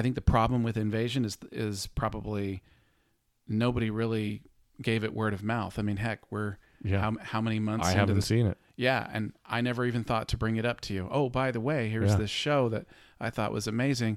I 0.00 0.02
think 0.02 0.14
the 0.14 0.22
problem 0.22 0.62
with 0.62 0.78
Invasion 0.78 1.26
is 1.26 1.36
is 1.52 1.86
probably 1.88 2.62
nobody 3.46 3.90
really 3.90 4.40
gave 4.80 5.04
it 5.04 5.12
word 5.12 5.34
of 5.34 5.42
mouth. 5.42 5.78
I 5.78 5.82
mean, 5.82 5.98
heck, 5.98 6.20
we're 6.32 6.56
yeah. 6.82 7.00
how 7.00 7.12
how 7.20 7.40
many 7.42 7.58
months 7.58 7.86
I 7.88 7.92
haven't 7.92 8.16
this 8.16 8.26
seen 8.26 8.46
it. 8.46 8.56
Yeah, 8.76 9.06
and 9.12 9.34
I 9.44 9.60
never 9.60 9.84
even 9.84 10.04
thought 10.04 10.28
to 10.28 10.38
bring 10.38 10.56
it 10.56 10.64
up 10.64 10.80
to 10.82 10.94
you. 10.94 11.06
Oh, 11.10 11.28
by 11.28 11.50
the 11.50 11.60
way, 11.60 11.90
here's 11.90 12.12
Yeah. 12.12 12.16
this 12.16 12.30
show 12.30 12.70
that 12.70 12.86
I 13.20 13.28
thought 13.28 13.52
was 13.52 13.66
amazing. 13.66 14.16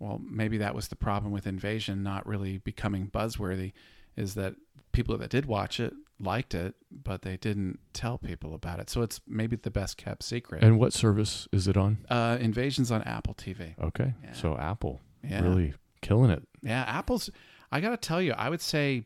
Well, 0.00 0.20
maybe 0.24 0.58
that 0.58 0.74
was 0.74 0.88
the 0.88 0.96
problem 0.96 1.30
with 1.32 1.46
Invasion 1.46 2.02
not 2.02 2.26
really 2.26 2.58
becoming 2.58 3.08
buzzworthy 3.08 3.72
is 4.16 4.34
that 4.34 4.56
people 4.90 5.16
that 5.18 5.30
did 5.30 5.46
watch 5.46 5.78
it 5.78 5.92
liked 6.18 6.54
it, 6.54 6.74
but 6.90 7.22
they 7.22 7.36
didn't 7.36 7.78
tell 7.92 8.18
people 8.18 8.52
about 8.52 8.80
it. 8.80 8.90
So 8.90 9.02
it's 9.02 9.20
maybe 9.28 9.54
the 9.54 9.70
best 9.70 9.96
kept 9.96 10.24
secret. 10.24 10.64
And 10.64 10.78
what 10.80 10.92
service 10.92 11.46
is 11.52 11.68
it 11.68 11.76
on? 11.76 11.98
uh, 12.10 12.36
Invasion's 12.40 12.90
on 12.90 13.02
Apple 13.02 13.34
TV. 13.34 13.78
Okay. 13.80 14.14
Yeah. 14.24 14.32
So 14.32 14.56
Apple 14.56 15.00
Yeah. 15.22 15.42
really 15.42 15.74
killing 16.02 16.30
it. 16.30 16.42
Yeah, 16.62 16.82
Apple's 16.86 17.30
I 17.72 17.80
got 17.80 17.90
to 17.90 17.96
tell 17.96 18.20
you, 18.20 18.32
I 18.32 18.48
would 18.48 18.60
say 18.60 19.04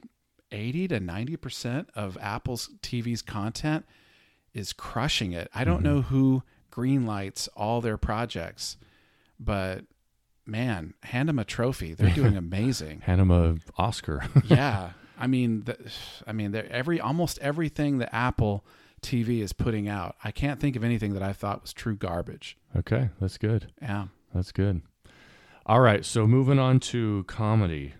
80 0.52 0.88
to 0.88 1.00
90% 1.00 1.87
of 1.94 2.16
Apple's 2.21 2.71
TV's 2.83 3.21
content 3.23 3.85
is 4.54 4.73
crushing 4.73 5.33
it. 5.33 5.49
I 5.54 5.64
don't 5.64 5.80
Mhm. 5.80 5.85
know 5.85 6.02
who 6.02 6.42
greenlights 6.73 7.49
all 7.56 7.80
their 7.80 7.97
projects, 7.99 8.76
but 9.38 9.85
man, 10.47 10.94
hand 11.02 11.28
them 11.28 11.38
a 11.38 11.44
trophy. 11.44 11.94
They're 11.94 12.11
doing 12.14 12.37
amazing. 12.37 13.00
Hand 13.02 13.21
them 13.21 13.30
a 13.30 13.56
Oscar. 13.76 14.23
yeah. 14.47 14.90
I 15.18 15.26
mean, 15.26 15.62
the, 15.64 15.76
I 16.26 16.33
mean, 16.33 16.54
every 16.54 17.00
almost 17.00 17.38
everything 17.40 17.99
that 17.99 18.14
Apple 18.14 18.64
TV 19.02 19.40
is 19.42 19.52
putting 19.52 19.88
out. 19.88 20.16
I 20.25 20.30
can't 20.30 20.59
think 20.61 20.75
of 20.76 20.83
anything 20.85 21.12
that 21.14 21.23
I 21.23 21.33
thought 21.33 21.62
was 21.62 21.73
true 21.73 21.94
garbage. 21.97 22.56
okay, 22.76 23.11
that's 23.21 23.38
good. 23.38 23.73
Yeah. 23.83 24.06
That's 24.35 24.50
good. 24.52 24.83
All 25.66 25.80
right, 25.80 26.04
so 26.04 26.26
moving 26.26 26.59
on 26.59 26.78
to 26.80 27.25
comedy. 27.26 27.94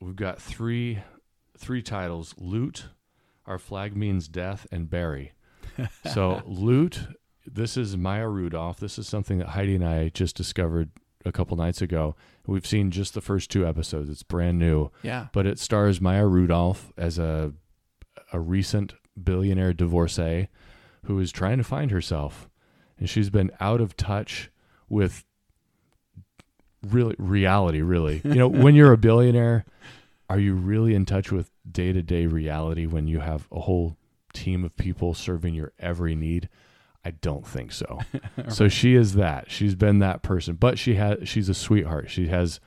We've 0.00 0.16
got 0.16 0.40
three 0.40 1.00
three 1.58 1.82
titles: 1.82 2.34
Loot, 2.38 2.86
Our 3.46 3.58
Flag 3.58 3.96
Means 3.96 4.28
Death, 4.28 4.66
and 4.70 4.88
Barry. 4.88 5.32
So 6.14 6.42
Loot, 6.46 7.00
this 7.46 7.76
is 7.76 7.96
Maya 7.96 8.28
Rudolph. 8.28 8.78
This 8.80 8.98
is 8.98 9.06
something 9.08 9.38
that 9.38 9.48
Heidi 9.48 9.74
and 9.74 9.84
I 9.84 10.08
just 10.10 10.34
discovered 10.36 10.90
a 11.24 11.32
couple 11.32 11.56
nights 11.56 11.82
ago. 11.82 12.14
We've 12.46 12.66
seen 12.66 12.90
just 12.90 13.12
the 13.12 13.20
first 13.20 13.50
two 13.50 13.66
episodes. 13.66 14.08
It's 14.08 14.22
brand 14.22 14.58
new, 14.58 14.90
Yeah. 15.02 15.26
but 15.32 15.46
it 15.46 15.58
stars 15.58 16.00
Maya 16.00 16.26
Rudolph 16.26 16.92
as 16.96 17.18
a 17.18 17.52
a 18.32 18.40
recent 18.40 18.94
billionaire 19.22 19.72
divorcee 19.74 20.48
who 21.04 21.18
is 21.18 21.30
trying 21.32 21.58
to 21.58 21.64
find 21.64 21.90
herself, 21.90 22.48
and 22.98 23.08
she's 23.10 23.30
been 23.30 23.50
out 23.60 23.80
of 23.80 23.96
touch 23.96 24.50
with 24.88 25.24
really 26.82 27.14
reality. 27.18 27.82
Really, 27.82 28.20
you 28.24 28.34
know, 28.34 28.48
when 28.48 28.74
you're 28.74 28.92
a 28.92 28.98
billionaire, 28.98 29.64
are 30.28 30.38
you 30.38 30.54
really 30.54 30.94
in 30.94 31.04
touch 31.04 31.30
with 31.30 31.50
day 31.70 31.92
to 31.92 32.02
day 32.02 32.26
reality 32.26 32.86
when 32.86 33.06
you 33.06 33.20
have 33.20 33.46
a 33.52 33.60
whole 33.60 33.96
team 34.32 34.64
of 34.64 34.76
people 34.76 35.14
serving 35.14 35.54
your 35.54 35.72
every 35.78 36.14
need? 36.14 36.48
I 37.04 37.10
don't 37.12 37.46
think 37.46 37.72
so. 37.72 38.00
So 38.48 38.68
she 38.68 38.94
is 38.94 39.14
that. 39.14 39.50
She's 39.50 39.74
been 39.74 40.00
that 40.00 40.22
person, 40.22 40.56
but 40.56 40.78
she 40.78 40.94
has. 40.96 41.28
She's 41.28 41.48
a 41.48 41.54
sweetheart. 41.54 42.10
She 42.10 42.28
has 42.28 42.60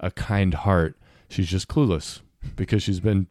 a 0.00 0.10
kind 0.10 0.54
heart. 0.54 0.96
She's 1.28 1.48
just 1.48 1.68
clueless 1.68 2.20
because 2.56 2.82
she's 2.82 3.00
been 3.00 3.26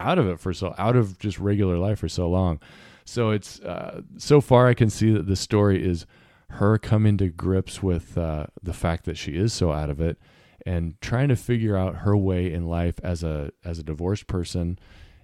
out 0.00 0.18
of 0.18 0.28
it 0.28 0.40
for 0.40 0.52
so 0.52 0.74
out 0.78 0.96
of 0.96 1.18
just 1.18 1.38
regular 1.38 1.78
life 1.78 2.00
for 2.00 2.08
so 2.08 2.28
long. 2.28 2.60
So 3.04 3.30
it's 3.30 3.60
uh, 3.60 4.02
so 4.18 4.40
far 4.40 4.66
I 4.66 4.74
can 4.74 4.90
see 4.90 5.12
that 5.12 5.26
the 5.26 5.36
story 5.36 5.84
is 5.84 6.06
her 6.50 6.78
coming 6.78 7.16
to 7.18 7.28
grips 7.28 7.82
with 7.82 8.16
uh, 8.16 8.46
the 8.62 8.72
fact 8.72 9.04
that 9.04 9.16
she 9.16 9.32
is 9.32 9.52
so 9.52 9.72
out 9.72 9.90
of 9.90 10.00
it 10.00 10.18
and 10.64 11.00
trying 11.00 11.28
to 11.28 11.36
figure 11.36 11.76
out 11.76 11.96
her 11.96 12.16
way 12.16 12.52
in 12.52 12.66
life 12.66 12.96
as 13.02 13.22
a 13.22 13.50
as 13.64 13.78
a 13.78 13.84
divorced 13.84 14.26
person 14.26 14.78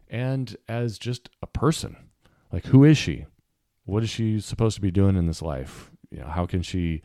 and 0.08 0.56
as 0.68 0.98
just 0.98 1.28
a 1.42 1.46
person. 1.46 1.96
Like 2.52 2.66
who 2.66 2.84
is 2.84 2.98
she? 2.98 3.26
What 3.84 4.02
is 4.02 4.10
she 4.10 4.40
supposed 4.40 4.76
to 4.76 4.82
be 4.82 4.90
doing 4.90 5.16
in 5.16 5.26
this 5.26 5.42
life? 5.42 5.90
You 6.10 6.20
know, 6.20 6.28
how 6.28 6.46
can 6.46 6.62
she 6.62 7.02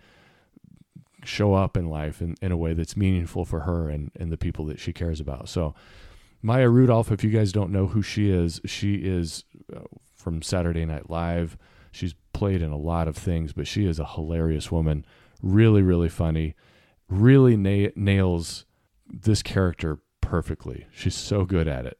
show 1.27 1.53
up 1.53 1.77
in 1.77 1.89
life 1.89 2.21
in, 2.21 2.35
in 2.41 2.51
a 2.51 2.57
way 2.57 2.73
that's 2.73 2.97
meaningful 2.97 3.45
for 3.45 3.61
her 3.61 3.89
and, 3.89 4.11
and 4.15 4.31
the 4.31 4.37
people 4.37 4.65
that 4.65 4.79
she 4.79 4.93
cares 4.93 5.19
about. 5.19 5.49
So 5.49 5.75
Maya 6.41 6.69
Rudolph, 6.69 7.11
if 7.11 7.23
you 7.23 7.29
guys 7.29 7.51
don't 7.51 7.71
know 7.71 7.87
who 7.87 8.01
she 8.01 8.29
is, 8.29 8.61
she 8.65 8.95
is 8.95 9.43
uh, 9.75 9.81
from 10.15 10.41
Saturday 10.41 10.85
Night 10.85 11.09
Live. 11.09 11.57
She's 11.91 12.15
played 12.33 12.61
in 12.61 12.71
a 12.71 12.77
lot 12.77 13.07
of 13.07 13.15
things, 13.17 13.53
but 13.53 13.67
she 13.67 13.85
is 13.87 13.99
a 13.99 14.05
hilarious 14.05 14.71
woman. 14.71 15.05
Really, 15.41 15.81
really 15.81 16.09
funny. 16.09 16.55
Really 17.09 17.55
na- 17.57 17.91
nails 17.95 18.65
this 19.07 19.41
character 19.41 19.99
perfectly. 20.21 20.87
She's 20.91 21.15
so 21.15 21.45
good 21.45 21.67
at 21.67 21.85
it. 21.85 21.99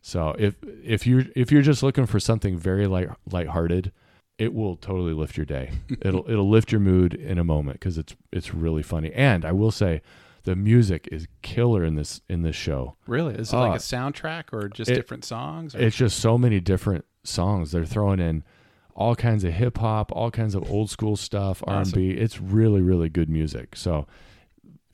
So 0.00 0.34
if 0.38 0.56
if 0.82 1.06
you 1.06 1.30
if 1.36 1.52
you're 1.52 1.62
just 1.62 1.82
looking 1.82 2.06
for 2.06 2.18
something 2.20 2.56
very 2.56 2.86
light 2.86 3.08
lighthearted, 3.30 3.92
it 4.38 4.54
will 4.54 4.76
totally 4.76 5.12
lift 5.12 5.36
your 5.36 5.46
day. 5.46 5.72
it'll 6.02 6.28
it'll 6.30 6.48
lift 6.48 6.72
your 6.72 6.80
mood 6.80 7.14
in 7.14 7.38
a 7.38 7.44
moment 7.44 7.78
because 7.80 7.98
it's 7.98 8.14
it's 8.32 8.54
really 8.54 8.82
funny. 8.82 9.12
And 9.12 9.44
I 9.44 9.52
will 9.52 9.70
say, 9.70 10.02
the 10.44 10.56
music 10.56 11.08
is 11.12 11.26
killer 11.42 11.84
in 11.84 11.94
this 11.94 12.20
in 12.28 12.42
this 12.42 12.56
show. 12.56 12.96
Really? 13.06 13.34
Is 13.34 13.52
it 13.52 13.56
Uh, 13.56 13.60
like 13.68 13.80
a 13.80 13.82
soundtrack 13.82 14.44
or 14.52 14.68
just 14.68 14.90
it- 14.90 14.94
different 14.94 15.24
songs? 15.24 15.74
Or? 15.74 15.80
It's 15.80 15.96
just 15.96 16.18
so 16.20 16.36
many 16.38 16.58
different 16.60 17.04
songs. 17.24 17.72
They're 17.72 17.84
throwing 17.84 18.18
in 18.20 18.44
all 18.98 19.14
kinds 19.14 19.44
of 19.44 19.52
hip 19.54 19.78
hop, 19.78 20.10
all 20.12 20.30
kinds 20.30 20.54
of 20.56 20.68
old 20.70 20.90
school 20.90 21.16
stuff, 21.16 21.62
R 21.66 21.82
and 21.82 21.92
B. 21.92 22.10
It's 22.10 22.40
really 22.40 22.82
really 22.82 23.08
good 23.08 23.30
music. 23.30 23.76
So 23.76 24.06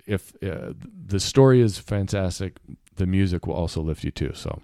if 0.06 0.32
uh, 0.42 0.74
the 1.06 1.18
story 1.18 1.60
is 1.62 1.78
fantastic, 1.78 2.58
the 2.96 3.06
music 3.06 3.46
will 3.46 3.54
also 3.54 3.80
lift 3.80 4.04
you 4.04 4.10
too. 4.10 4.32
So 4.34 4.60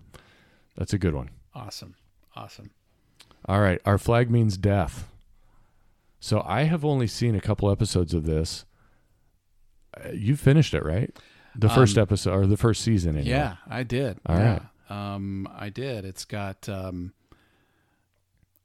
that's 0.76 0.92
a 0.92 0.98
good 0.98 1.14
one. 1.14 1.30
awesome. 1.54 1.94
Awesome. 2.36 2.70
All 3.46 3.60
right, 3.60 3.80
our 3.84 3.98
flag 3.98 4.30
means 4.30 4.56
death. 4.58 5.08
So 6.20 6.42
I 6.46 6.64
have 6.64 6.84
only 6.84 7.06
seen 7.06 7.34
a 7.34 7.40
couple 7.40 7.70
episodes 7.70 8.12
of 8.14 8.24
this. 8.24 8.66
Uh, 9.96 10.10
You 10.12 10.36
finished 10.36 10.74
it, 10.74 10.84
right? 10.84 11.10
The 11.56 11.68
first 11.70 11.96
Um, 11.96 12.02
episode 12.02 12.34
or 12.34 12.46
the 12.46 12.56
first 12.58 12.82
season. 12.82 13.16
Anyway. 13.16 13.30
Yeah, 13.30 13.56
I 13.66 13.82
did. 13.82 14.18
All 14.26 14.36
yeah. 14.38 14.60
Um, 14.90 15.48
I 15.58 15.70
did. 15.70 16.04
It's 16.04 16.24
got. 16.26 16.68
Um, 16.68 17.12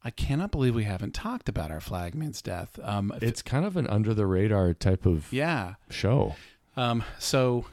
I 0.05 0.11
cannot 0.11 0.51
believe 0.51 0.75
we 0.75 0.83
haven't 0.83 1.15
talked 1.15 1.49
about 1.49 1.71
our 1.71 1.81
Flag 1.81 2.13
Means 2.13 2.39
Death. 2.41 2.79
Um, 2.83 3.11
It's 3.21 3.41
kind 3.41 3.65
of 3.65 3.75
an 3.75 3.87
under 3.87 4.13
the 4.13 4.27
radar 4.27 4.73
type 4.75 5.07
of 5.07 5.33
yeah. 5.33 5.73
show. 5.89 6.35
Um, 6.77 7.03
so 7.17 7.65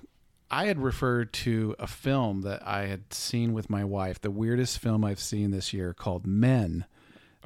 I 0.50 0.64
had 0.64 0.78
referred 0.78 1.34
to 1.34 1.76
a 1.78 1.86
film 1.86 2.40
that 2.42 2.66
I 2.66 2.86
had 2.86 3.12
seen 3.12 3.52
with 3.52 3.68
my 3.68 3.84
wife, 3.84 4.18
the 4.20 4.30
weirdest 4.30 4.78
film 4.78 5.04
I've 5.04 5.20
seen 5.20 5.50
this 5.50 5.74
year 5.74 5.92
called 5.92 6.26
Men, 6.26 6.86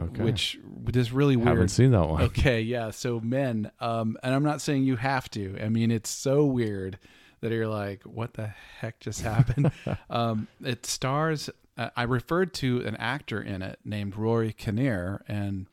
Okay. 0.00 0.22
which 0.22 0.58
is 0.94 1.10
really 1.10 1.34
weird. 1.36 1.48
haven't 1.48 1.68
seen 1.70 1.90
that 1.90 2.06
one. 2.08 2.22
Okay, 2.22 2.60
yeah. 2.60 2.90
So 2.90 3.18
men, 3.18 3.70
um, 3.80 4.16
and 4.22 4.34
I'm 4.34 4.44
not 4.44 4.60
saying 4.60 4.84
you 4.84 4.96
have 4.96 5.28
to. 5.30 5.56
I 5.60 5.68
mean, 5.68 5.90
it's 5.90 6.10
so 6.10 6.44
weird 6.44 6.98
that 7.40 7.50
you're 7.50 7.66
like, 7.66 8.02
what 8.04 8.34
the 8.34 8.48
heck 8.78 9.00
just 9.00 9.22
happened? 9.22 9.72
um, 10.10 10.46
it 10.62 10.86
stars. 10.86 11.50
Uh, 11.76 11.90
I 11.96 12.02
referred 12.04 12.54
to 12.54 12.80
an 12.86 12.96
actor 12.96 13.40
in 13.40 13.62
it 13.62 13.78
named 13.84 14.16
Rory 14.16 14.52
Kinnear, 14.52 15.22
and 15.28 15.66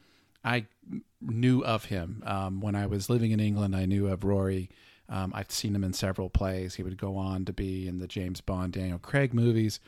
I 0.44 0.66
knew 1.22 1.64
of 1.64 1.86
him 1.86 2.22
um, 2.26 2.60
when 2.62 2.76
I 2.76 2.86
was 2.88 3.10
living 3.10 3.32
in 3.32 3.40
England. 3.40 3.76
I 3.76 3.86
knew 3.86 4.08
of 4.08 4.24
Rory. 4.24 4.70
Um, 5.10 5.32
I've 5.36 5.52
seen 5.52 5.76
him 5.76 5.84
in 5.84 5.94
several 5.94 6.30
plays. 6.30 6.76
He 6.76 6.84
would 6.84 6.98
go 6.98 7.16
on 7.18 7.46
to 7.46 7.54
be 7.54 7.88
in 7.88 8.00
the 8.00 8.08
James 8.08 8.42
Bond, 8.42 8.74
Daniel 8.74 9.00
Craig 9.00 9.34
movies. 9.34 9.80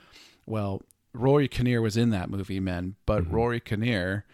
Well, 0.46 0.82
Rory 1.14 1.48
Kinnear 1.48 1.82
was 1.82 1.98
in 1.98 2.10
that 2.12 2.30
movie, 2.30 2.60
Men, 2.60 2.96
but 3.06 3.30
Rory 3.32 3.60
Kinnear 3.60 4.26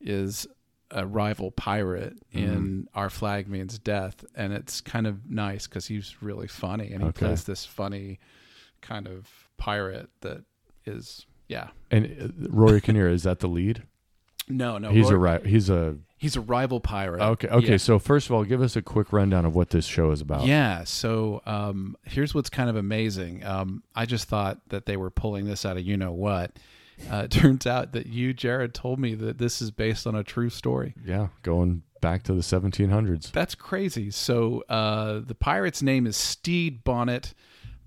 is 0.00 0.46
a 0.90 1.04
rival 1.06 1.50
pirate 1.50 2.16
in 2.32 2.86
Our 2.94 3.10
Flag 3.10 3.48
Means 3.48 3.78
Death, 3.78 4.24
and 4.34 4.52
it's 4.52 4.80
kind 4.80 5.06
of 5.06 5.28
nice 5.28 5.66
because 5.66 5.86
he's 5.86 6.22
really 6.22 6.46
funny 6.46 6.92
and 6.92 7.02
he 7.02 7.08
Okay. 7.08 7.26
plays 7.26 7.44
this 7.44 7.64
funny 7.64 8.20
kind 8.82 9.08
of 9.08 9.28
pirate 9.56 10.08
that 10.20 10.44
is, 10.86 11.26
yeah. 11.48 11.68
And 11.90 12.06
uh, 12.44 12.48
Rory 12.50 12.80
Kinnear 12.80 13.08
is 13.08 13.22
that 13.24 13.40
the 13.40 13.48
lead? 13.48 13.82
No, 14.48 14.78
no, 14.78 14.90
he's 14.90 15.10
a 15.10 15.16
Rory- 15.16 15.40
ri- 15.42 15.50
he's 15.50 15.68
a 15.68 15.96
he's 16.18 16.36
a 16.36 16.40
rival 16.40 16.78
pirate. 16.80 17.20
okay. 17.20 17.48
Okay, 17.48 17.70
Yeah. 17.72 17.76
so 17.78 17.98
first 17.98 18.28
of 18.28 18.32
all, 18.34 18.44
give 18.44 18.62
us 18.62 18.76
a 18.76 18.82
quick 18.82 19.12
rundown 19.12 19.44
of 19.44 19.54
what 19.56 19.70
this 19.70 19.84
show 19.86 20.12
is 20.12 20.20
about. 20.20 20.46
Yeah. 20.46 20.84
So 20.84 21.42
um, 21.46 21.96
here's 22.04 22.34
what's 22.34 22.48
kind 22.50 22.70
of 22.70 22.76
amazing. 22.76 23.44
Um, 23.44 23.82
I 23.94 24.06
just 24.06 24.28
thought 24.28 24.60
that 24.68 24.86
they 24.86 24.96
were 24.96 25.10
pulling 25.10 25.46
this 25.46 25.64
out 25.66 25.76
of 25.76 25.82
you 25.82 25.96
know 25.96 26.12
what. 26.12 26.52
Uh, 27.10 27.16
it 27.24 27.30
turns 27.32 27.66
out 27.66 27.92
that 27.92 28.06
you, 28.06 28.32
Jared, 28.32 28.72
told 28.72 28.98
me 29.00 29.14
that 29.14 29.38
this 29.38 29.60
is 29.60 29.70
based 29.72 30.06
on 30.06 30.14
a 30.14 30.22
true 30.24 30.48
story. 30.48 30.94
Yeah, 31.04 31.28
going 31.42 31.82
back 32.00 32.22
to 32.24 32.32
the 32.34 32.40
1700s. 32.42 33.32
That's 33.32 33.54
crazy. 33.56 34.10
So 34.12 34.62
uh, 34.68 35.20
the 35.26 35.34
pirate's 35.34 35.82
name 35.82 36.06
is 36.06 36.16
Stede 36.16 36.84
Bonnet, 36.84 37.34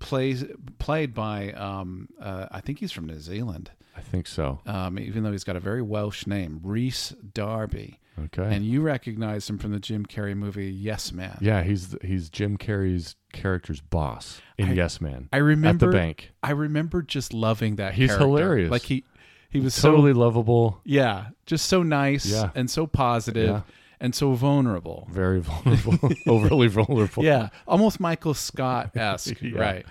plays 0.00 0.44
played 0.80 1.14
by 1.14 1.52
um, 1.52 2.08
uh, 2.20 2.46
I 2.50 2.60
think 2.60 2.80
he's 2.80 2.90
from 2.92 3.06
New 3.06 3.20
Zealand. 3.20 3.70
I 3.96 4.00
think 4.00 4.26
so. 4.26 4.60
Um, 4.66 4.98
even 4.98 5.22
though 5.22 5.32
he's 5.32 5.44
got 5.44 5.56
a 5.56 5.60
very 5.60 5.82
Welsh 5.82 6.26
name, 6.26 6.60
Rhys 6.62 7.14
Darby, 7.34 8.00
Okay. 8.18 8.54
and 8.54 8.64
you 8.64 8.80
recognize 8.80 9.48
him 9.48 9.58
from 9.58 9.72
the 9.72 9.78
Jim 9.80 10.06
Carrey 10.06 10.36
movie 10.36 10.70
Yes 10.70 11.12
Man. 11.12 11.36
yeah, 11.40 11.62
he's 11.62 11.94
he's 12.02 12.28
Jim 12.30 12.56
Carrey's 12.56 13.14
character's 13.32 13.80
boss 13.80 14.40
in 14.58 14.70
I- 14.70 14.72
Yes 14.74 15.00
Man 15.00 15.28
I 15.32 15.36
remember 15.38 15.86
at 15.86 15.90
the 15.92 15.96
bank. 15.96 16.32
I 16.42 16.52
remember 16.52 17.02
just 17.02 17.32
loving 17.34 17.76
that. 17.76 17.94
He's 17.94 18.08
character. 18.08 18.26
hilarious. 18.26 18.70
Like 18.70 18.82
he, 18.82 19.04
he 19.50 19.60
was 19.60 19.74
so 19.74 19.90
Totally 19.90 20.12
lovable, 20.12 20.80
yeah, 20.84 21.26
just 21.46 21.66
so 21.66 21.82
nice 21.82 22.26
Yeah. 22.26 22.50
and 22.54 22.70
so 22.70 22.86
positive 22.86 23.48
Yeah. 23.48 23.60
And 24.00 24.14
so 24.14 24.32
vulnerable. 24.32 25.06
very 25.10 25.40
vulnerable, 25.40 25.98
overly 26.26 26.68
vulnerable. 26.68 27.22
Yeah, 27.22 27.50
almost 27.68 28.00
Michael 28.00 28.32
Scott 28.34 28.96
esque, 28.96 29.38
Yeah. 29.42 29.58
right? 29.60 29.86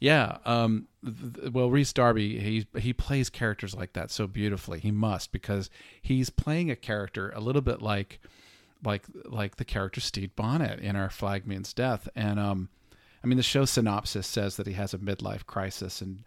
Yeah. 0.00 0.36
Um. 0.44 0.86
th- 1.02 1.50
well, 1.52 1.70
Rhys 1.70 1.92
Darby, 1.94 2.38
he 2.38 2.66
he 2.78 2.92
plays 2.92 3.30
characters 3.30 3.74
like 3.74 3.94
that 3.94 4.10
so 4.10 4.26
beautifully. 4.26 4.80
He 4.80 4.90
must 4.90 5.32
because 5.32 5.70
he's 6.02 6.28
playing 6.28 6.70
a 6.70 6.76
character 6.76 7.32
a 7.34 7.40
little 7.40 7.62
bit 7.62 7.80
like, 7.80 8.20
like 8.84 9.04
like 9.24 9.56
the 9.56 9.64
character 9.64 10.00
Steve 10.02 10.36
Bonnet 10.36 10.80
in 10.80 10.94
our 10.94 11.08
Flag 11.08 11.46
Means 11.46 11.72
Death. 11.72 12.06
And 12.14 12.38
um, 12.38 12.68
I 13.22 13.26
mean, 13.26 13.38
the 13.38 13.42
show 13.42 13.64
synopsis 13.64 14.26
says 14.26 14.56
that 14.56 14.66
he 14.66 14.74
has 14.74 14.92
a 14.92 14.98
midlife 14.98 15.46
crisis, 15.46 16.02
and 16.02 16.24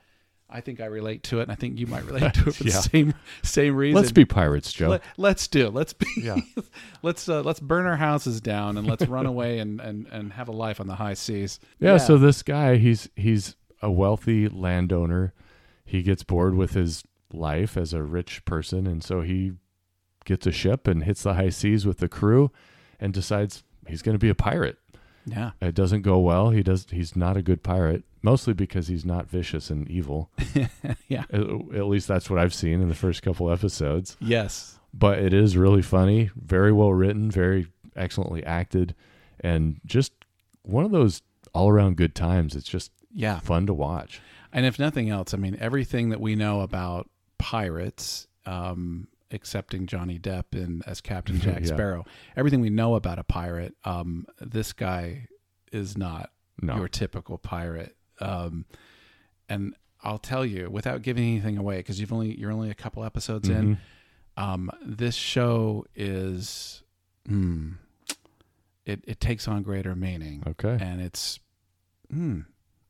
I 0.49 0.61
think 0.61 0.79
I 0.79 0.85
relate 0.85 1.23
to 1.23 1.39
it, 1.39 1.43
and 1.43 1.51
I 1.51 1.55
think 1.55 1.77
you 1.77 1.87
might 1.87 2.05
relate 2.11 2.33
to 2.35 2.47
it 2.49 2.55
for 2.55 2.63
Yeah. 2.63 2.73
the 2.75 2.81
same 2.81 3.13
same 3.43 3.75
reason. 3.75 3.95
Let's 3.99 4.11
be 4.13 4.25
pirates, 4.25 4.71
Joe. 4.71 4.99
Let, 5.17 5.35
us 5.37 5.47
do. 5.47 5.69
Let's 5.69 5.93
be. 5.93 6.05
Yeah. 6.17 6.37
let's 7.01 7.27
uh, 7.27 7.41
let's 7.41 7.59
burn 7.59 7.85
our 7.85 7.97
houses 7.97 8.39
down 8.41 8.77
and 8.77 8.87
let's 8.87 9.05
run 9.07 9.25
away 9.25 9.59
and, 9.59 9.81
and, 9.81 10.07
and 10.07 10.33
have 10.33 10.47
a 10.47 10.53
life 10.53 10.79
on 10.79 10.87
the 10.87 10.95
high 10.95 11.15
seas. 11.15 11.59
yeah, 11.79 11.97
so 11.97 12.17
this 12.17 12.43
guy, 12.43 12.77
he's 12.77 13.09
he's 13.15 13.55
a 13.81 13.91
wealthy 13.91 14.47
landowner. 14.47 15.33
He 15.85 16.01
gets 16.01 16.23
bored 16.23 16.55
with 16.55 16.71
his 16.73 17.03
life 17.33 17.75
as 17.77 17.93
a 17.93 18.01
rich 18.03 18.43
person, 18.45 18.87
and 18.87 19.03
so 19.03 19.21
he 19.21 19.53
gets 20.25 20.45
a 20.47 20.51
ship 20.51 20.87
and 20.87 21.03
hits 21.03 21.23
the 21.23 21.33
high 21.35 21.49
seas 21.49 21.85
with 21.85 21.97
the 21.99 22.09
crew, 22.09 22.51
and 22.99 23.13
decides 23.13 23.63
he's 23.87 24.01
going 24.01 24.15
to 24.15 24.19
be 24.19 24.29
a 24.29 24.35
pirate. 24.35 24.77
Yeah, 25.27 25.51
It 25.61 25.75
doesn't 25.75 26.03
go 26.03 26.19
well. 26.19 26.51
He 26.51 26.63
does. 26.63 26.87
He's 26.89 27.15
not 27.15 27.35
a 27.35 27.41
good 27.41 27.61
pirate, 27.61 28.03
mostly 28.21 28.53
because 28.53 28.87
he's 28.87 29.03
not 29.05 29.29
vicious 29.29 29.69
and 29.69 29.87
evil. 29.89 30.31
yeah, 31.09 31.25
At, 31.29 31.41
at 31.41 31.87
least 31.87 32.07
that's 32.07 32.29
what 32.29 32.39
I've 32.39 32.53
seen 32.53 32.81
in 32.81 32.87
the 32.87 32.95
first 32.95 33.21
couple 33.21 33.51
episodes. 33.51 34.15
yes, 34.21 34.79
But 34.93 35.19
it 35.19 35.33
is 35.33 35.57
really 35.57 35.81
funny, 35.81 36.31
very 36.35 36.71
well 36.71 36.93
written, 36.93 37.29
very 37.29 37.67
excellently 37.95 38.43
acted, 38.45 38.95
and 39.41 39.81
just 39.85 40.13
one 40.63 40.85
of 40.85 40.91
those 40.91 41.21
all 41.53 41.69
around 41.69 41.97
good 41.97 42.15
times. 42.15 42.55
It's 42.55 42.69
just 42.69 42.91
yeah. 43.11 43.39
fun 43.39 43.65
to 43.67 43.73
watch. 43.73 44.21
And 44.53 44.65
if 44.65 44.79
nothing 44.79 45.09
else, 45.09 45.33
I 45.33 45.37
mean, 45.37 45.57
everything 45.59 46.09
that 46.09 46.21
we 46.21 46.35
know 46.35 46.61
about 46.61 47.09
pirates, 47.37 48.27
um, 48.45 49.07
excepting 49.31 49.85
Johnny 49.87 50.17
Depp 50.19 50.53
in 50.53 50.81
as 50.87 51.01
Captain 51.01 51.39
Jack 51.41 51.61
Yeah. 51.61 51.67
Sparrow, 51.67 52.05
everything 52.35 52.61
we 52.61 52.69
know 52.69 52.95
about 52.95 53.19
a 53.19 53.23
pirate, 53.23 53.75
um, 53.83 54.25
this 54.39 54.73
guy 54.73 55.27
is 55.71 55.97
not 55.97 56.31
No. 56.61 56.75
your 56.77 56.87
typical 56.87 57.37
pirate. 57.37 57.95
Um, 58.19 58.65
and 59.49 59.75
I'll 60.03 60.17
tell 60.19 60.45
you, 60.45 60.69
without 60.69 61.01
giving 61.01 61.23
anything 61.25 61.57
away, 61.57 61.77
because 61.77 61.99
you've 61.99 62.13
only 62.13 62.37
you're 62.39 62.51
only 62.51 62.69
a 62.69 62.75
couple 62.75 63.03
episodes 63.03 63.49
in. 63.49 63.75
Mhm. 63.75 63.79
Um, 64.43 64.69
this 64.85 65.15
show 65.15 65.85
is, 65.95 66.83
hmm, 67.27 67.73
it 68.85 69.03
it 69.07 69.19
takes 69.19 69.47
on 69.47 69.63
greater 69.63 69.95
meaning, 69.95 70.43
Okay. 70.47 70.77
and 70.79 71.01
it's, 71.01 71.39
hmm, 72.11 72.41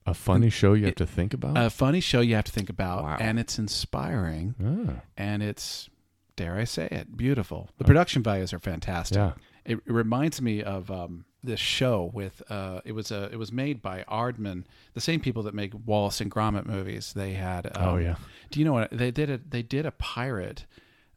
A 0.05 0.13
funny 0.13 0.49
show 0.49 0.73
you 0.73 0.85
have 0.85 0.95
to 0.95 1.05
think 1.07 1.33
about. 1.33 1.57
a 1.57 1.69
funny 1.69 1.99
show 2.01 2.19
you 2.21 2.35
have 2.35 2.45
to 2.45 2.51
think 2.51 2.69
about, 2.69 3.03
Wow. 3.03 3.17
and 3.19 3.39
it's 3.39 3.57
inspiring, 3.57 4.55
Ah, 4.63 5.01
and 5.17 5.41
it's, 5.41 5.89
dare 6.37 6.55
I 6.55 6.63
say 6.63 6.87
it, 6.89 7.17
beautiful. 7.17 7.69
The 7.77 7.83
production 7.83 8.23
values 8.23 8.53
are 8.53 8.59
fantastic. 8.59 9.17
yeah. 9.17 9.33
It, 9.65 9.79
it 9.85 9.91
reminds 9.91 10.41
me 10.41 10.63
of 10.63 10.89
um, 10.89 11.25
this 11.43 11.59
show 11.59 12.09
with 12.13 12.41
uh, 12.49 12.79
it 12.85 12.93
was 12.93 13.11
a 13.11 13.25
it 13.33 13.35
was 13.35 13.51
made 13.51 13.81
by 13.81 14.05
Aardman, 14.07 14.63
the 14.93 15.01
same 15.01 15.19
people 15.19 15.43
that 15.43 15.53
make 15.53 15.73
Wallace 15.85 16.21
and 16.21 16.31
Gromit 16.31 16.65
movies. 16.65 17.11
They 17.13 17.33
had 17.33 17.65
um, 17.75 17.83
oh 17.89 17.97
yeah. 17.97 18.15
Do 18.49 18.59
you 18.59 18.65
know 18.65 18.71
what 18.71 18.91
they 18.91 19.11
did? 19.11 19.29
A, 19.29 19.37
they 19.39 19.61
did 19.63 19.85
a 19.85 19.91
pirate 19.91 20.65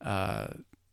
uh, 0.01 0.49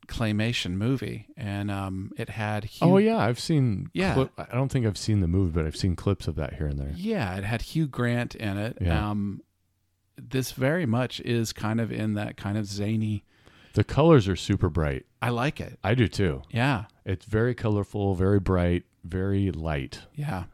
claymation 0.07 0.73
movie, 0.73 1.27
and 1.35 1.71
um, 1.71 2.11
it 2.17 2.29
had 2.29 2.63
Hugh, 2.65 2.87
Oh 2.87 2.97
yeah. 2.97 3.17
I've 3.17 3.39
seen. 3.39 3.89
Yeah. 3.93 4.13
Clip, 4.13 4.31
I 4.37 4.53
don't 4.55 4.71
think 4.71 4.85
I've 4.85 4.97
seen 4.97 5.21
the 5.21 5.27
movie, 5.27 5.51
but 5.51 5.65
I've 5.65 5.75
seen 5.75 5.95
clips 5.95 6.27
of 6.27 6.35
that 6.35 6.53
here 6.53 6.67
and 6.67 6.79
there. 6.79 6.93
yeah, 6.95 7.35
it 7.37 7.43
had 7.43 7.61
Hugh 7.63 7.87
Grant 7.87 8.35
in 8.35 8.57
it. 8.57 8.77
Yeah. 8.79 9.09
Um, 9.09 9.41
this 10.15 10.51
very 10.51 10.85
much 10.85 11.19
is 11.21 11.53
kind 11.53 11.79
of 11.81 11.91
in 11.91 12.13
that 12.15 12.37
kind 12.37 12.57
of 12.57 12.65
zany. 12.65 13.23
The 13.77 13.83
colors 13.83 14.27
are 14.27 14.35
super 14.35 14.69
bright. 14.69 15.05
I 15.21 15.29
like 15.29 15.61
it. 15.61 15.77
I 15.83 15.93
do 15.93 16.07
too. 16.07 16.41
Yeah, 16.49 16.85
It's 17.05 17.25
very 17.25 17.53
colorful, 17.53 18.15
very 18.15 18.39
bright, 18.39 18.85
very 19.03 19.51
light. 19.51 20.01
yeah. 20.15 20.45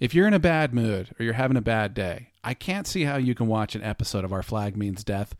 If 0.00 0.14
you're 0.16 0.26
in 0.26 0.34
a 0.34 0.40
bad 0.40 0.74
mood 0.74 1.10
or 1.18 1.24
you're 1.24 1.34
having 1.34 1.56
a 1.56 1.60
bad 1.62 1.94
day, 1.94 2.30
I 2.42 2.54
can't 2.54 2.86
see 2.88 3.04
how 3.04 3.18
you 3.18 3.36
can 3.36 3.46
watch 3.46 3.76
an 3.76 3.84
episode 3.84 4.24
of 4.24 4.32
Our 4.32 4.42
Flag 4.42 4.76
Means 4.76 5.04
Death 5.04 5.36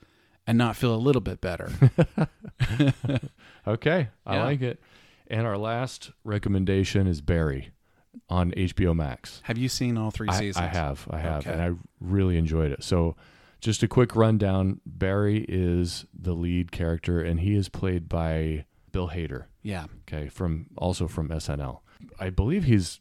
and 0.46 0.56
not 0.56 0.76
feel 0.76 0.94
a 0.94 0.96
little 0.96 1.20
bit 1.20 1.40
better. 1.40 1.68
Okay, 3.66 4.08
I 4.24 4.36
Yeah. 4.36 4.44
like 4.44 4.62
it. 4.62 4.80
And 5.26 5.46
our 5.46 5.58
last 5.58 6.12
recommendation 6.22 7.08
is 7.08 7.20
Barry 7.20 7.70
on 8.30 8.52
HBO 8.52 8.94
Max. 8.94 9.40
have 9.44 9.58
you 9.58 9.68
seen 9.68 9.98
all 9.98 10.12
three 10.12 10.28
I, 10.28 10.38
seasons? 10.38 10.64
I 10.64 10.68
have, 10.68 11.08
I 11.10 11.18
have, 11.18 11.46
Okay. 11.46 11.52
and 11.52 11.60
I 11.60 11.72
really 12.00 12.38
enjoyed 12.38 12.70
it. 12.70 12.84
So, 12.84 13.16
just 13.60 13.82
a 13.82 13.88
quick 13.88 14.14
rundown: 14.16 14.80
Barry 14.86 15.44
is 15.48 16.06
the 16.12 16.32
lead 16.34 16.72
character, 16.72 17.20
and 17.20 17.40
he 17.40 17.54
is 17.54 17.68
played 17.68 18.08
by 18.08 18.64
Bill 18.92 19.08
Hader. 19.10 19.44
Yeah, 19.62 19.86
Okay, 20.08 20.28
from 20.28 20.66
also 20.76 21.08
from 21.08 21.28
SNL. 21.28 21.80
I 22.20 22.30
believe 22.30 22.64
he's 22.64 23.00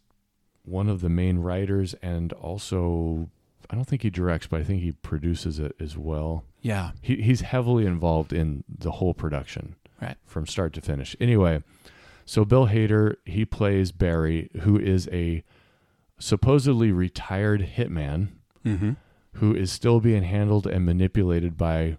one 0.64 0.90
of 0.90 1.02
the 1.02 1.10
main 1.10 1.38
writers, 1.40 1.94
and 2.02 2.34
also 2.34 3.30
I 3.70 3.76
don't 3.76 3.86
think 3.86 4.02
he 4.02 4.10
directs, 4.10 4.48
but 4.48 4.60
I 4.62 4.64
think 4.64 4.82
he 4.82 4.92
produces 4.92 5.60
it 5.60 5.76
as 5.80 5.98
well. 5.98 6.44
yeah, 6.62 6.92
He, 7.02 7.18
he's 7.18 7.42
heavily 7.42 7.86
involved 7.86 8.34
in 8.34 8.64
the 8.68 8.92
whole 8.92 9.14
production 9.14 9.76
right. 10.02 10.18
from 10.26 10.48
start 10.48 10.74
to 10.74 10.82
finish. 10.82 11.16
Anyway, 11.20 11.64
so 12.26 12.46
Bill 12.46 12.68
Hader, 12.68 13.16
he 13.26 13.46
plays 13.46 13.92
Barry, 13.92 14.50
who 14.62 14.80
is 14.80 15.08
a 15.12 15.44
supposedly 16.20 16.92
retired 16.92 17.70
hitman 17.78 18.30
Mm-hmm. 18.66 18.94
Who 19.36 19.54
is 19.56 19.72
still 19.72 20.00
being 20.00 20.24
handled 20.24 20.66
and 20.68 20.86
manipulated 20.86 21.58
by 21.58 21.98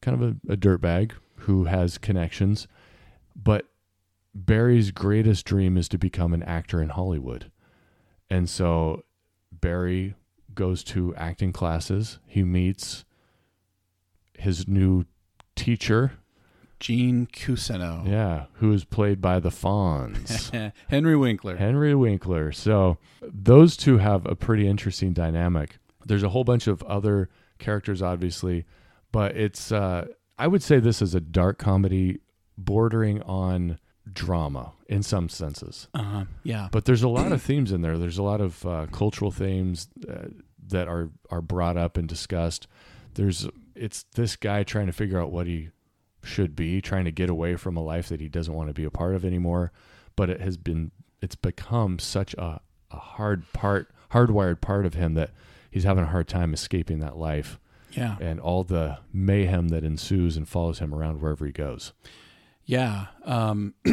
kind 0.00 0.20
of 0.20 0.36
a, 0.48 0.52
a 0.52 0.56
dirtbag 0.56 1.12
who 1.40 1.64
has 1.64 1.98
connections. 1.98 2.66
But 3.34 3.66
Barry's 4.34 4.90
greatest 4.90 5.44
dream 5.46 5.76
is 5.76 5.88
to 5.88 5.98
become 5.98 6.32
an 6.32 6.42
actor 6.42 6.82
in 6.82 6.90
Hollywood. 6.90 7.50
And 8.28 8.48
so 8.48 9.04
Barry 9.52 10.14
goes 10.54 10.82
to 10.84 11.14
acting 11.16 11.52
classes. 11.52 12.18
He 12.26 12.42
meets 12.42 13.04
his 14.38 14.66
new 14.66 15.04
teacher, 15.54 16.12
Gene 16.80 17.26
Cousineau. 17.26 18.06
yeah, 18.06 18.46
who 18.54 18.72
is 18.72 18.84
played 18.84 19.20
by 19.20 19.40
the 19.40 19.48
Fonz. 19.50 20.72
Henry 20.88 21.16
Winkler. 21.16 21.56
Henry 21.56 21.94
Winkler. 21.94 22.52
So 22.52 22.98
those 23.22 23.76
two 23.76 23.98
have 23.98 24.26
a 24.26 24.34
pretty 24.34 24.66
interesting 24.68 25.12
dynamic. 25.12 25.78
There's 26.06 26.22
a 26.22 26.28
whole 26.28 26.44
bunch 26.44 26.66
of 26.66 26.82
other 26.84 27.28
characters, 27.58 28.02
obviously, 28.02 28.64
but 29.12 29.36
it's 29.36 29.72
uh, 29.72 30.06
I 30.38 30.46
would 30.46 30.62
say 30.62 30.78
this 30.78 31.02
is 31.02 31.14
a 31.14 31.20
dark 31.20 31.58
comedy 31.58 32.20
bordering 32.58 33.22
on 33.22 33.78
drama 34.12 34.72
in 34.88 35.02
some 35.02 35.28
senses. 35.28 35.88
Uh-huh. 35.94 36.24
Yeah. 36.42 36.68
But 36.70 36.84
there's 36.84 37.02
a 37.02 37.08
lot 37.08 37.32
of 37.32 37.42
themes 37.42 37.72
in 37.72 37.82
there. 37.82 37.98
There's 37.98 38.18
a 38.18 38.22
lot 38.22 38.40
of 38.40 38.64
uh, 38.64 38.86
cultural 38.92 39.30
themes 39.30 39.88
uh, 40.08 40.28
that 40.68 40.88
are 40.88 41.10
are 41.30 41.42
brought 41.42 41.76
up 41.76 41.96
and 41.96 42.08
discussed. 42.08 42.66
There's 43.14 43.48
it's 43.74 44.04
this 44.14 44.36
guy 44.36 44.62
trying 44.62 44.86
to 44.86 44.92
figure 44.92 45.20
out 45.20 45.32
what 45.32 45.46
he 45.46 45.70
should 46.22 46.56
be, 46.56 46.80
trying 46.80 47.04
to 47.04 47.12
get 47.12 47.30
away 47.30 47.56
from 47.56 47.76
a 47.76 47.82
life 47.82 48.08
that 48.08 48.20
he 48.20 48.28
doesn't 48.28 48.54
want 48.54 48.68
to 48.68 48.74
be 48.74 48.84
a 48.84 48.90
part 48.90 49.14
of 49.14 49.24
anymore. 49.24 49.72
But 50.16 50.30
it 50.30 50.40
has 50.40 50.56
been 50.56 50.92
it's 51.20 51.36
become 51.36 51.98
such 51.98 52.34
a, 52.34 52.60
a 52.90 52.96
hard 52.96 53.50
part 53.52 53.90
hardwired 54.12 54.60
part 54.60 54.86
of 54.86 54.94
him 54.94 55.14
that 55.14 55.30
he's 55.76 55.84
having 55.84 56.04
a 56.04 56.06
hard 56.06 56.26
time 56.26 56.54
escaping 56.54 57.00
that 57.00 57.18
life 57.18 57.58
Yeah. 57.90 58.16
and 58.18 58.40
all 58.40 58.64
the 58.64 58.96
mayhem 59.12 59.68
that 59.68 59.84
ensues 59.84 60.34
and 60.34 60.48
follows 60.48 60.78
him 60.78 60.94
around 60.94 61.20
wherever 61.20 61.44
he 61.44 61.52
goes. 61.52 61.92
Yeah. 62.64 63.08
Um, 63.26 63.74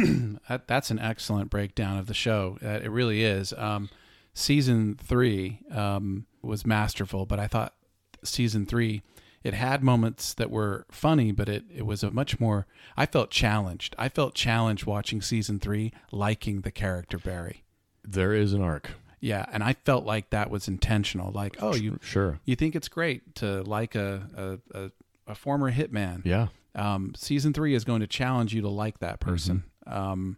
that, 0.48 0.66
that's 0.66 0.90
an 0.90 0.98
excellent 0.98 1.50
breakdown 1.50 1.98
of 1.98 2.06
the 2.06 2.14
show. 2.14 2.56
Uh, 2.64 2.80
it 2.82 2.90
really 2.90 3.22
is. 3.22 3.52
Um, 3.52 3.90
season 4.32 4.96
three 4.98 5.60
um, 5.70 6.24
was 6.40 6.64
masterful, 6.64 7.26
but 7.26 7.38
I 7.38 7.48
thought 7.48 7.74
season 8.22 8.64
three, 8.64 9.02
it 9.42 9.52
had 9.52 9.82
moments 9.84 10.32
that 10.32 10.50
were 10.50 10.86
funny, 10.90 11.32
but 11.32 11.50
it, 11.50 11.64
it 11.70 11.84
was 11.84 12.02
a 12.02 12.10
much 12.10 12.40
more, 12.40 12.66
I 12.96 13.04
felt 13.04 13.30
challenged. 13.30 13.94
I 13.98 14.08
felt 14.08 14.34
challenged 14.34 14.86
watching 14.86 15.20
season 15.20 15.60
three, 15.60 15.92
liking 16.10 16.62
the 16.62 16.70
character 16.70 17.18
Barry. 17.18 17.62
There 18.02 18.32
is 18.32 18.54
an 18.54 18.62
arc. 18.62 18.92
Yeah. 19.24 19.46
And 19.50 19.62
I 19.64 19.72
felt 19.72 20.04
like 20.04 20.30
that 20.30 20.50
was 20.50 20.68
intentional. 20.68 21.32
Like, 21.32 21.56
oh, 21.60 21.74
you, 21.74 21.98
Sure. 22.02 22.38
you 22.44 22.56
think 22.56 22.76
it's 22.76 22.88
great 22.88 23.34
to 23.36 23.62
like 23.62 23.94
a, 23.94 24.28
a, 24.74 24.78
a, 24.84 24.90
a 25.28 25.34
former 25.34 25.72
hitman. 25.72 26.20
Yeah. 26.24 26.48
um, 26.74 27.14
season 27.16 27.52
three 27.54 27.74
is 27.74 27.84
going 27.84 28.00
to 28.00 28.06
challenge 28.06 28.52
you 28.52 28.60
to 28.62 28.68
like 28.68 28.98
that 28.98 29.20
person. 29.20 29.64
Mm-hmm. 29.88 29.98
Um, 29.98 30.36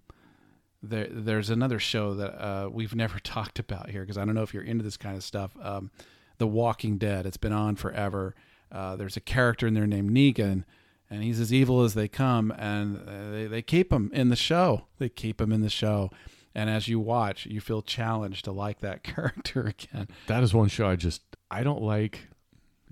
there, 0.83 1.09
there's 1.11 1.51
another 1.51 1.81
show 1.81 2.15
that 2.15 2.41
uh, 2.41 2.69
we've 2.71 2.95
never 3.05 3.19
talked 3.19 3.59
about 3.59 3.91
here 3.91 4.03
because 4.03 4.19
I 4.19 4.25
don't 4.25 4.35
know 4.37 4.43
if 4.43 4.55
you're 4.55 4.63
into 4.63 4.85
this 4.85 4.97
kind 4.97 5.17
of 5.17 5.25
stuff. 5.25 5.51
Um, 5.61 5.91
the 6.39 6.47
Walking 6.47 6.99
Dead. 6.99 7.27
It's 7.27 7.39
been 7.39 7.53
on 7.53 7.75
forever. 7.77 8.35
Uh, 8.71 8.95
there's 8.95 9.17
a 9.17 9.21
character 9.21 9.67
in 9.67 9.75
there 9.75 9.87
named 9.87 10.11
Negan, 10.11 10.65
and 11.11 11.23
he's 11.23 11.41
as 11.41 11.53
evil 11.53 11.83
as 11.83 11.95
they 11.95 12.09
come. 12.09 12.53
And 12.57 12.99
uh, 13.09 13.31
they 13.33 13.47
they 13.47 13.63
keep 13.63 13.93
him 13.93 14.11
in 14.13 14.29
the 14.29 14.37
show. 14.37 14.87
They 14.99 15.09
keep 15.09 15.41
him 15.41 15.51
in 15.51 15.63
the 15.63 15.71
show. 15.71 16.11
And 16.57 16.69
as 16.71 16.89
you 16.89 16.99
watch, 16.99 17.45
you 17.47 17.61
feel 17.61 17.83
challenged 17.83 18.47
to 18.47 18.51
like 18.53 18.81
that 18.81 19.03
character 19.05 19.67
again. 19.67 20.09
That 20.27 20.43
is 20.43 20.53
one 20.55 20.69
show 20.69 20.89
I 20.89 20.97
just 20.97 21.23
I 21.51 21.63
don't 21.63 21.83
like 21.83 22.29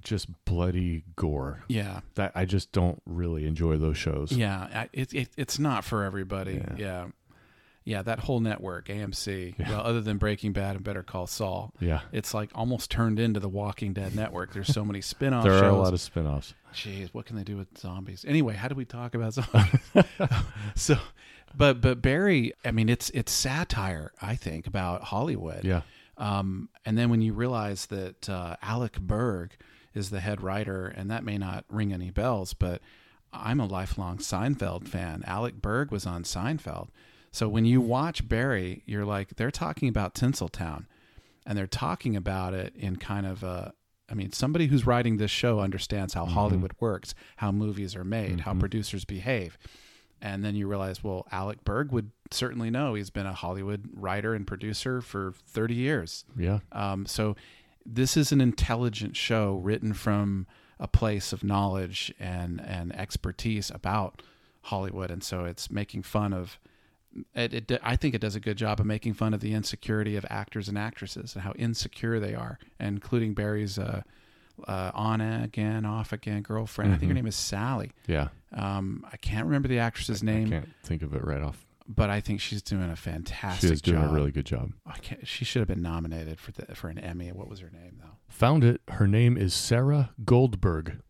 just 0.03 0.29
bloody 0.44 1.03
gore. 1.16 1.64
Yeah, 1.66 2.00
That 2.16 2.33
I 2.35 2.44
just 2.44 2.72
don't 2.72 3.00
really 3.07 3.46
enjoy 3.46 3.79
those 3.79 3.96
shows. 3.96 4.33
Yeah, 4.33 4.68
I- 4.72 4.88
it, 4.92 5.14
it 5.14 5.29
it's 5.38 5.59
not 5.59 5.83
for 5.83 6.05
everybody. 6.05 6.57
Yeah. 6.57 6.74
Yeah. 6.77 7.07
yeah, 7.87 8.03
that 8.03 8.18
whole 8.20 8.40
network, 8.40 8.88
AMC. 8.88 9.55
Yeah. 9.59 9.70
Well, 9.70 9.81
other 9.81 10.03
than 10.03 10.18
Breaking 10.18 10.53
Bad 10.53 10.77
and 10.77 10.85
Better 10.85 11.03
Call 11.03 11.27
Saul, 11.27 11.72
Yeah. 11.81 12.00
it's 12.12 12.35
like 12.35 12.50
almost 12.55 12.90
turned 12.90 13.18
into 13.18 13.40
the 13.40 13.48
Walking 13.48 13.94
Dead 13.94 14.14
network. 14.14 14.53
There's 14.53 14.68
so 14.72 14.85
many 14.85 15.00
spin-off 15.00 15.42
There 15.44 15.55
shows. 15.55 15.62
are 15.62 15.68
a 15.70 15.77
lot 15.77 15.94
of 15.94 16.00
spin-offs. 16.03 16.53
Jeez, 16.74 17.09
what 17.14 17.24
can 17.24 17.37
they 17.37 17.44
do 17.44 17.57
with 17.57 17.79
zombies? 17.79 18.27
Anyway, 18.29 18.55
how 18.57 18.68
do 18.68 18.74
we 18.74 18.85
talk 18.85 19.14
about 19.14 19.33
zombies? 19.38 19.81
so, 20.74 20.98
but 21.57 21.81
but 21.81 22.03
Barry, 22.03 22.53
I 22.64 22.71
mean, 22.71 22.88
it's 22.88 23.11
it's 23.11 23.33
satire, 23.33 24.12
I 24.21 24.37
think, 24.37 24.67
about 24.67 25.05
Hollywood. 25.05 25.64
Yeah. 25.64 25.83
Um, 26.17 26.69
and 26.85 26.97
then 26.97 27.11
when 27.11 27.23
you 27.23 27.33
realize 27.33 27.87
that 27.87 28.29
uh, 28.29 28.57
Alec 28.62 29.01
Berg 29.01 29.57
is 29.95 30.11
the 30.11 30.21
head 30.21 30.43
writer, 30.43 30.87
and 30.87 31.11
that 31.11 31.25
may 31.25 31.38
not 31.38 31.64
ring 31.69 31.93
any 31.93 32.11
bells, 32.11 32.55
but 32.55 32.83
I'm 33.33 33.61
a 33.61 33.67
lifelong 33.67 34.19
Seinfeld 34.19 34.87
fan. 34.88 35.25
Alec 35.27 35.61
Berg 35.61 35.90
was 35.90 36.07
on 36.07 36.23
Seinfeld. 36.23 36.88
So 37.33 37.49
when 37.49 37.64
you 37.64 37.81
watch 37.81 38.29
Barry, 38.29 38.83
you're 38.87 39.05
like, 39.05 39.35
they're 39.37 39.51
talking 39.51 39.88
about 39.88 40.14
Tinseltown, 40.14 40.87
and 41.45 41.59
they're 41.59 41.67
talking 41.67 42.14
about 42.14 42.55
it 42.55 42.75
in 42.77 42.97
kind 42.97 43.27
of 43.27 43.43
a. 43.43 43.73
I 44.09 44.14
mean, 44.14 44.33
somebody 44.33 44.67
who's 44.67 44.87
writing 44.87 45.17
this 45.17 45.31
show 45.31 45.61
understands 45.61 46.12
how 46.14 46.27
Hollywood 46.27 46.73
works, 46.79 47.14
how 47.38 47.51
movies 47.51 47.97
are 47.97 48.05
made, 48.05 48.40
how 48.40 48.53
producers 48.61 49.05
behave. 49.07 49.57
And 50.25 50.43
then 50.43 50.57
you 50.57 50.67
realize, 50.67 51.05
well, 51.05 51.27
Alec 51.31 51.65
Berg 51.65 51.93
would 51.93 52.11
certainly 52.31 52.71
know. 52.71 52.95
He's 52.95 53.11
been 53.11 53.27
a 53.27 53.35
Hollywood 53.35 53.91
writer 53.93 54.33
and 54.33 54.47
producer 54.47 55.03
for 55.03 55.35
30 55.49 55.75
years. 55.75 56.25
Yeah. 56.35 56.61
Um, 56.73 57.05
so 57.05 57.37
this 57.85 58.17
is 58.17 58.33
an 58.33 58.41
intelligent 58.41 59.17
show 59.17 59.57
written 59.57 59.93
from 59.93 60.47
a 60.81 60.89
place 60.89 61.35
of 61.35 61.45
knowledge 61.45 62.11
and, 62.19 62.59
and 62.63 62.97
expertise 62.97 63.71
about 63.71 64.23
Hollywood. 64.63 65.11
And 65.11 65.23
so 65.23 65.45
it's 65.45 65.71
making 65.71 66.05
fun 66.05 66.33
of 66.33 66.59
it, 67.35 67.71
it, 67.71 67.81
I 67.83 67.95
think 67.95 68.15
it 68.15 68.23
does 68.23 68.35
a 68.35 68.41
good 68.41 68.57
job 68.57 68.81
of 68.81 68.87
making 68.87 69.13
fun 69.13 69.35
of 69.35 69.41
the 69.41 69.53
insecurity 69.53 70.17
of 70.17 70.25
actors 70.31 70.69
and 70.69 70.79
actresses 70.79 71.35
and 71.35 71.45
how 71.45 71.53
insecure 71.53 72.19
they 72.19 72.35
are, 72.35 72.59
including 72.81 73.35
Barry's 73.35 73.79
uh, 73.79 74.03
uh, 74.67 74.90
on 74.95 75.21
again, 75.21 75.85
off 75.85 76.12
again 76.12 76.43
girlfriend. 76.43 76.93
I 76.93 76.97
think 76.97 77.11
her 77.11 77.14
Mhm. 77.14 77.17
name 77.17 77.27
is 77.27 77.37
Sally. 77.37 77.93
Yeah. 78.07 78.29
Um, 78.53 79.05
I 79.12 79.17
can't 79.17 79.47
remember 79.47 79.69
the 79.69 79.79
actress's 79.81 80.23
I 80.23 80.27
name, 80.27 80.51
can't 80.51 80.69
think 80.83 81.03
of 81.03 81.14
it 81.14 81.25
right 81.25 81.43
off. 81.43 81.67
but 81.88 82.09
I 82.11 82.21
think 82.21 82.40
she's 82.40 82.62
doing 82.62 82.88
a 82.90 82.97
fantastic 82.97 83.69
She 83.69 83.73
is 83.75 83.83
doing 83.83 84.01
job. 84.01 84.11
a 84.11 84.14
really 84.14 84.31
good 84.31 84.47
job. 84.47 84.73
I 84.87 84.97
can't, 84.99 85.27
she 85.27 85.45
should 85.45 85.61
have 85.61 85.69
been 85.69 85.83
nominated 85.83 86.38
for 86.38 86.53
the, 86.53 86.75
for 86.75 86.88
an 86.88 86.99
Emmy. 86.99 87.31
What 87.33 87.49
was 87.49 87.61
her 87.61 87.71
name 87.71 87.99
though? 88.01 88.17
Found 88.29 88.64
it. 88.64 88.81
Her 88.88 89.07
name 89.09 89.37
is 89.37 89.53
Sarah 89.55 90.11
Goldberg. 90.25 91.01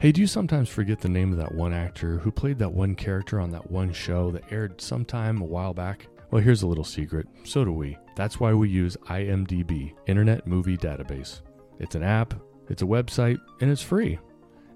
Hey, 0.00 0.10
do 0.10 0.20
you 0.20 0.26
sometimes 0.26 0.68
forget 0.68 1.00
the 1.00 1.08
name 1.08 1.30
of 1.30 1.38
that 1.38 1.54
one 1.54 1.72
actor 1.72 2.18
who 2.18 2.32
played 2.32 2.58
that 2.58 2.72
one 2.72 2.96
character 2.96 3.38
on 3.38 3.50
that 3.50 3.70
one 3.70 3.92
show 3.92 4.30
that 4.32 4.50
aired 4.50 4.80
sometime 4.80 5.40
a 5.40 5.44
while 5.44 5.72
back? 5.72 6.08
Well, 6.32 6.42
here's 6.42 6.62
a 6.62 6.66
little 6.66 6.82
secret. 6.84 7.28
So 7.44 7.64
do 7.64 7.70
we. 7.72 7.96
That's 8.16 8.40
why 8.40 8.52
we 8.52 8.68
use 8.68 8.96
IMDb, 9.08 9.92
Internet 10.06 10.48
Movie 10.48 10.76
Database. 10.76 11.42
It's 11.78 11.94
an 11.94 12.02
app, 12.02 12.34
it's 12.68 12.82
a 12.82 12.86
website, 12.86 13.38
and 13.60 13.70
it's 13.70 13.82
free. 13.82 14.18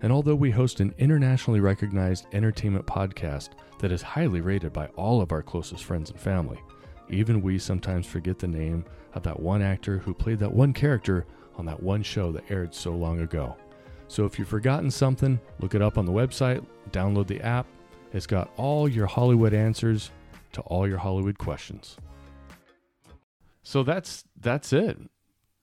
And 0.03 0.13
although 0.13 0.35
we 0.35 0.51
host 0.51 0.81
an 0.81 0.95
internationally 0.99 1.61
recognized 1.61 2.27
entertainment 2.33 2.87
podcast 2.87 3.51
that 3.81 3.93
is 3.93 4.03
highly 4.03 4.41
rated 4.41 4.73
by 4.73 4.87
all 4.97 5.21
of 5.21 5.33
our 5.33 5.43
closest 5.43 5.85
friends 5.85 6.11
and 6.11 6.21
family, 6.21 6.61
even 7.11 7.43
we 7.43 7.59
sometimes 7.59 8.07
forget 8.07 8.39
the 8.39 8.47
name 8.47 8.85
of 9.15 9.23
that 9.23 9.41
one 9.41 9.63
actor 9.63 9.99
who 9.99 10.15
played 10.15 10.39
that 10.39 10.53
one 10.53 10.73
character 10.73 11.27
on 11.57 11.67
that 11.67 11.83
one 11.83 12.03
show 12.03 12.31
that 12.31 12.51
aired 12.51 12.75
so 12.75 12.93
long 12.93 13.21
ago. 13.21 13.57
So 14.07 14.25
if 14.25 14.39
you've 14.39 14.49
forgotten 14.49 14.91
something, 14.91 15.41
look 15.61 15.75
it 15.75 15.83
up 15.83 15.99
on 15.99 16.07
the 16.07 16.13
website, 16.13 16.65
download 16.91 17.27
the 17.27 17.41
app. 17.41 17.67
It's 18.13 18.27
got 18.27 18.51
all 18.57 18.89
your 18.89 19.07
Hollywood 19.07 19.53
answers 19.53 20.11
to 20.53 20.61
all 20.63 20.89
your 20.89 20.99
Hollywood 20.99 21.39
questions. 21.39 21.97
So 23.63 23.83
that's 23.83 24.25
that's 24.41 24.73
it. 24.73 24.99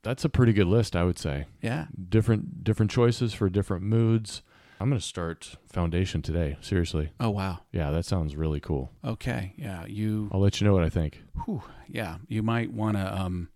That's 0.05 0.23
a 0.23 0.29
pretty 0.29 0.53
good 0.53 0.67
list, 0.67 0.95
I 0.95 1.03
would 1.03 1.17
say. 1.19 1.45
Yeah. 1.61 1.87
Different 2.09 2.63
different 2.63 2.91
choices 2.91 3.33
for 3.33 3.49
different 3.49 3.83
moods. 3.83 4.43
I'm 4.79 4.89
going 4.89 4.99
to 4.99 5.05
start 5.05 5.55
Foundation 5.71 6.21
today. 6.21 6.57
Seriously. 6.61 7.09
Oh 7.19 7.31
wow. 7.31 7.59
Yeah, 7.71 7.91
that 7.91 8.05
sounds 8.05 8.35
really 8.35 8.59
cool. 8.59 8.91
Okay. 9.03 9.53
Yeah. 9.57 9.85
You. 9.87 10.29
I'll 10.31 10.39
let 10.39 10.61
you 10.61 10.67
know 10.67 10.73
what 10.73 10.83
I 10.83 10.89
think. 10.89 11.23
Whew, 11.45 11.63
yeah. 11.87 12.17
You 12.27 12.43
might 12.43 12.71
want 12.71 12.97
to 12.97 13.21
um, 13.21 13.49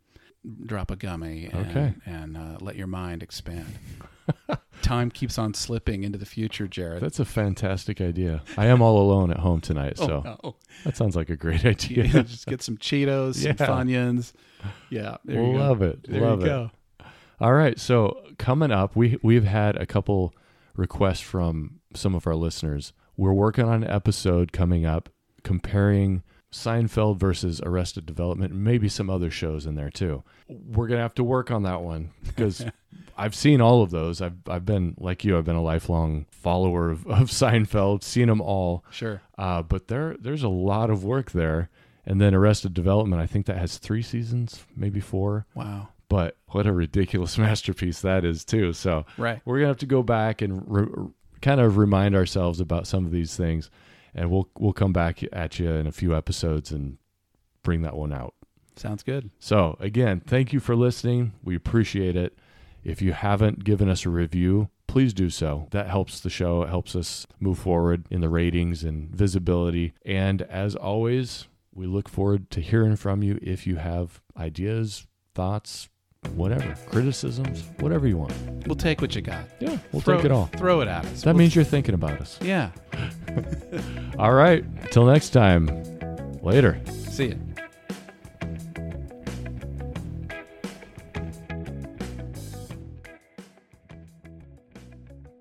drop 0.66 0.90
a 0.92 0.96
gummy. 0.96 1.50
And, 1.52 1.70
Okay. 1.70 1.94
And 2.06 2.36
uh, 2.36 2.58
let 2.62 2.76
your 2.76 2.88
mind 2.88 3.22
expand. 3.22 3.78
Time 4.89 5.12
keeps 5.12 5.38
on 5.38 5.54
slipping 5.54 6.04
into 6.04 6.17
the 6.17 6.25
future, 6.25 6.67
Jared. 6.67 7.04
That's 7.04 7.19
a 7.19 7.25
fantastic 7.25 8.02
idea. 8.02 8.41
I 8.58 8.65
am 8.65 8.82
all 8.82 8.99
alone 8.99 9.30
at 9.30 9.38
home 9.38 9.62
tonight, 9.62 9.93
oh, 9.99 10.08
so 10.08 10.21
no. 10.43 10.56
that 10.84 10.97
sounds 10.97 11.15
like 11.15 11.30
a 11.30 11.36
great 11.36 11.63
idea. 11.73 12.06
Yeah, 12.06 12.23
just 12.23 12.47
get 12.47 12.63
some 12.63 12.75
Cheetos, 12.75 13.36
some 13.36 13.52
Yeah. 13.52 13.54
Funyuns. 13.54 14.34
Yeah, 14.89 15.17
there 15.25 15.43
you 15.43 15.54
go. 15.54 15.60
Love 15.60 15.84
it. 15.84 16.10
There 16.10 16.21
Love 16.21 16.39
you 16.39 16.45
it. 16.45 16.49
go. 16.49 16.71
All 17.39 17.54
right. 17.54 17.80
So 17.80 18.19
coming 18.39 18.71
up, 18.71 18.95
we 18.95 19.19
we've 19.21 19.43
had 19.43 19.75
a 19.78 19.86
couple 19.86 20.34
requests 20.75 21.21
from 21.21 21.82
some 21.93 22.15
of 22.15 22.25
our 22.25 22.36
listeners. 22.36 22.91
We're 23.15 23.34
working 23.34 23.65
on 23.65 23.84
an 23.84 23.89
episode 23.91 24.52
coming 24.52 24.88
up 24.88 25.10
comparing 25.43 26.23
Seinfeld 26.52 27.18
versus 27.18 27.62
Arrested 27.62 28.06
Development, 28.06 28.54
maybe 28.54 28.90
some 28.90 29.10
other 29.10 29.30
shows 29.30 29.66
in 29.66 29.76
there 29.76 29.90
too. 29.90 30.24
We're 30.48 30.88
gonna 30.88 31.02
have 31.02 31.14
to 31.16 31.24
work 31.24 31.52
on 31.52 31.64
that 31.64 31.82
one 31.82 32.12
because 32.26 32.66
I've 33.18 33.36
seen 33.36 33.62
all 33.62 33.84
of 33.84 33.92
those. 33.92 34.22
I've 34.22 34.38
I've 34.48 34.66
been 34.66 34.96
like 34.98 35.24
you. 35.24 35.38
I've 35.38 35.46
been 35.46 35.56
a 35.56 35.62
lifelong 35.62 36.26
follower 36.32 36.90
of, 36.90 37.06
of 37.08 37.30
Seinfeld, 37.30 38.04
seen 38.04 38.28
them 38.28 38.42
all. 38.42 38.84
Sure. 38.90 39.22
Uh, 39.38 39.62
but 39.62 39.88
there 39.90 40.16
there's 40.20 40.44
a 40.44 40.50
lot 40.50 40.90
of 40.90 41.04
work 41.04 41.32
there. 41.32 41.70
And 42.06 42.20
then 42.20 42.34
Arrested 42.34 42.74
Development, 42.74 43.22
I 43.22 43.28
think 43.28 43.46
that 43.46 43.58
has 43.58 43.78
three 43.78 44.02
seasons, 44.02 44.66
maybe 44.76 45.00
four 45.00 45.46
Wow. 45.54 45.90
but 46.08 46.38
what 46.48 46.66
a 46.66 46.74
ridiculous 46.74 47.38
masterpiece 47.38 48.02
that 48.02 48.26
is 48.26 48.44
too 48.44 48.74
so 48.74 49.06
Right. 49.18 49.42
we're 49.46 49.58
gonna 49.60 49.68
have 49.68 49.78
to 49.80 49.86
go 49.86 50.02
back 50.02 50.42
and 50.42 50.64
re- 50.66 51.10
kind 51.44 51.62
of 51.62 51.78
remind 51.78 52.16
ourselves 52.16 52.60
about 52.60 52.88
some 52.88 53.06
of 53.06 53.12
these 53.12 53.36
things 53.36 53.70
and 54.13 54.30
we'll 54.32 54.50
we'll 54.58 54.74
come 54.74 54.93
back 54.93 55.22
at 55.32 55.60
you 55.60 55.69
in 55.72 55.88
a 55.88 55.91
few 55.91 56.15
episodes 56.15 56.72
and 56.72 56.98
bring 57.63 57.82
that 57.82 57.95
one 57.95 58.13
out. 58.13 58.34
Sounds 58.76 59.04
good. 59.04 59.30
so 59.39 59.76
again 59.80 60.22
thank 60.26 60.54
you 60.54 60.60
for 60.60 60.76
listening. 60.76 61.34
We 61.43 61.56
appreciate 61.56 62.15
it. 62.15 62.38
If 62.84 63.02
you 63.02 63.12
haven't 63.12 63.65
given 63.65 63.89
us 63.89 64.06
a 64.06 64.10
review 64.10 64.69
please 64.89 65.13
do 65.13 65.30
so. 65.30 65.67
That 65.69 65.88
helps 65.88 66.19
the 66.19 66.32
show. 66.32 66.63
It 66.63 66.69
helps 66.69 66.95
us 66.95 67.28
move 67.39 67.60
forward 67.60 68.06
in 68.10 68.22
the 68.22 68.30
ratings 68.30 68.84
and 68.84 69.15
visibility. 69.15 69.93
And 70.04 70.41
as 70.41 70.76
always 70.76 71.48
we 71.72 71.86
look 71.86 72.10
forward 72.10 72.50
to 72.52 72.60
hearing 72.60 72.95
from 72.95 73.22
you 73.22 73.39
if 73.41 73.67
you 73.67 73.76
have 73.76 74.19
ideas 74.36 75.06
thoughts 75.36 75.89
whatever 76.30 76.76
criticisms 76.90 77.64
whatever 77.80 78.08
you 78.08 78.18
want 78.18 78.34
We'll 78.68 78.76
take 78.76 79.00
what 79.02 79.16
you 79.16 79.22
got. 79.22 79.46
yeah 79.60 79.78
we'll 79.94 80.02
Throw 80.02 80.18
take 80.18 80.26
it 80.26 80.32
all 80.32 80.48
Throw 80.58 80.82
it 80.82 80.88
at 80.88 81.06
us. 81.06 81.22
that 81.22 81.28
We'll- 81.32 81.40
means 81.40 81.56
you're 81.56 81.64
thinking 81.64 81.96
about 81.96 82.20
us 82.20 82.38
Yeah. 82.42 82.72
all 84.20 84.34
right 84.34 84.64
till 84.92 85.06
next 85.06 85.30
time 85.30 85.68
later 86.42 86.80
See 87.10 87.28
you. 87.28 87.40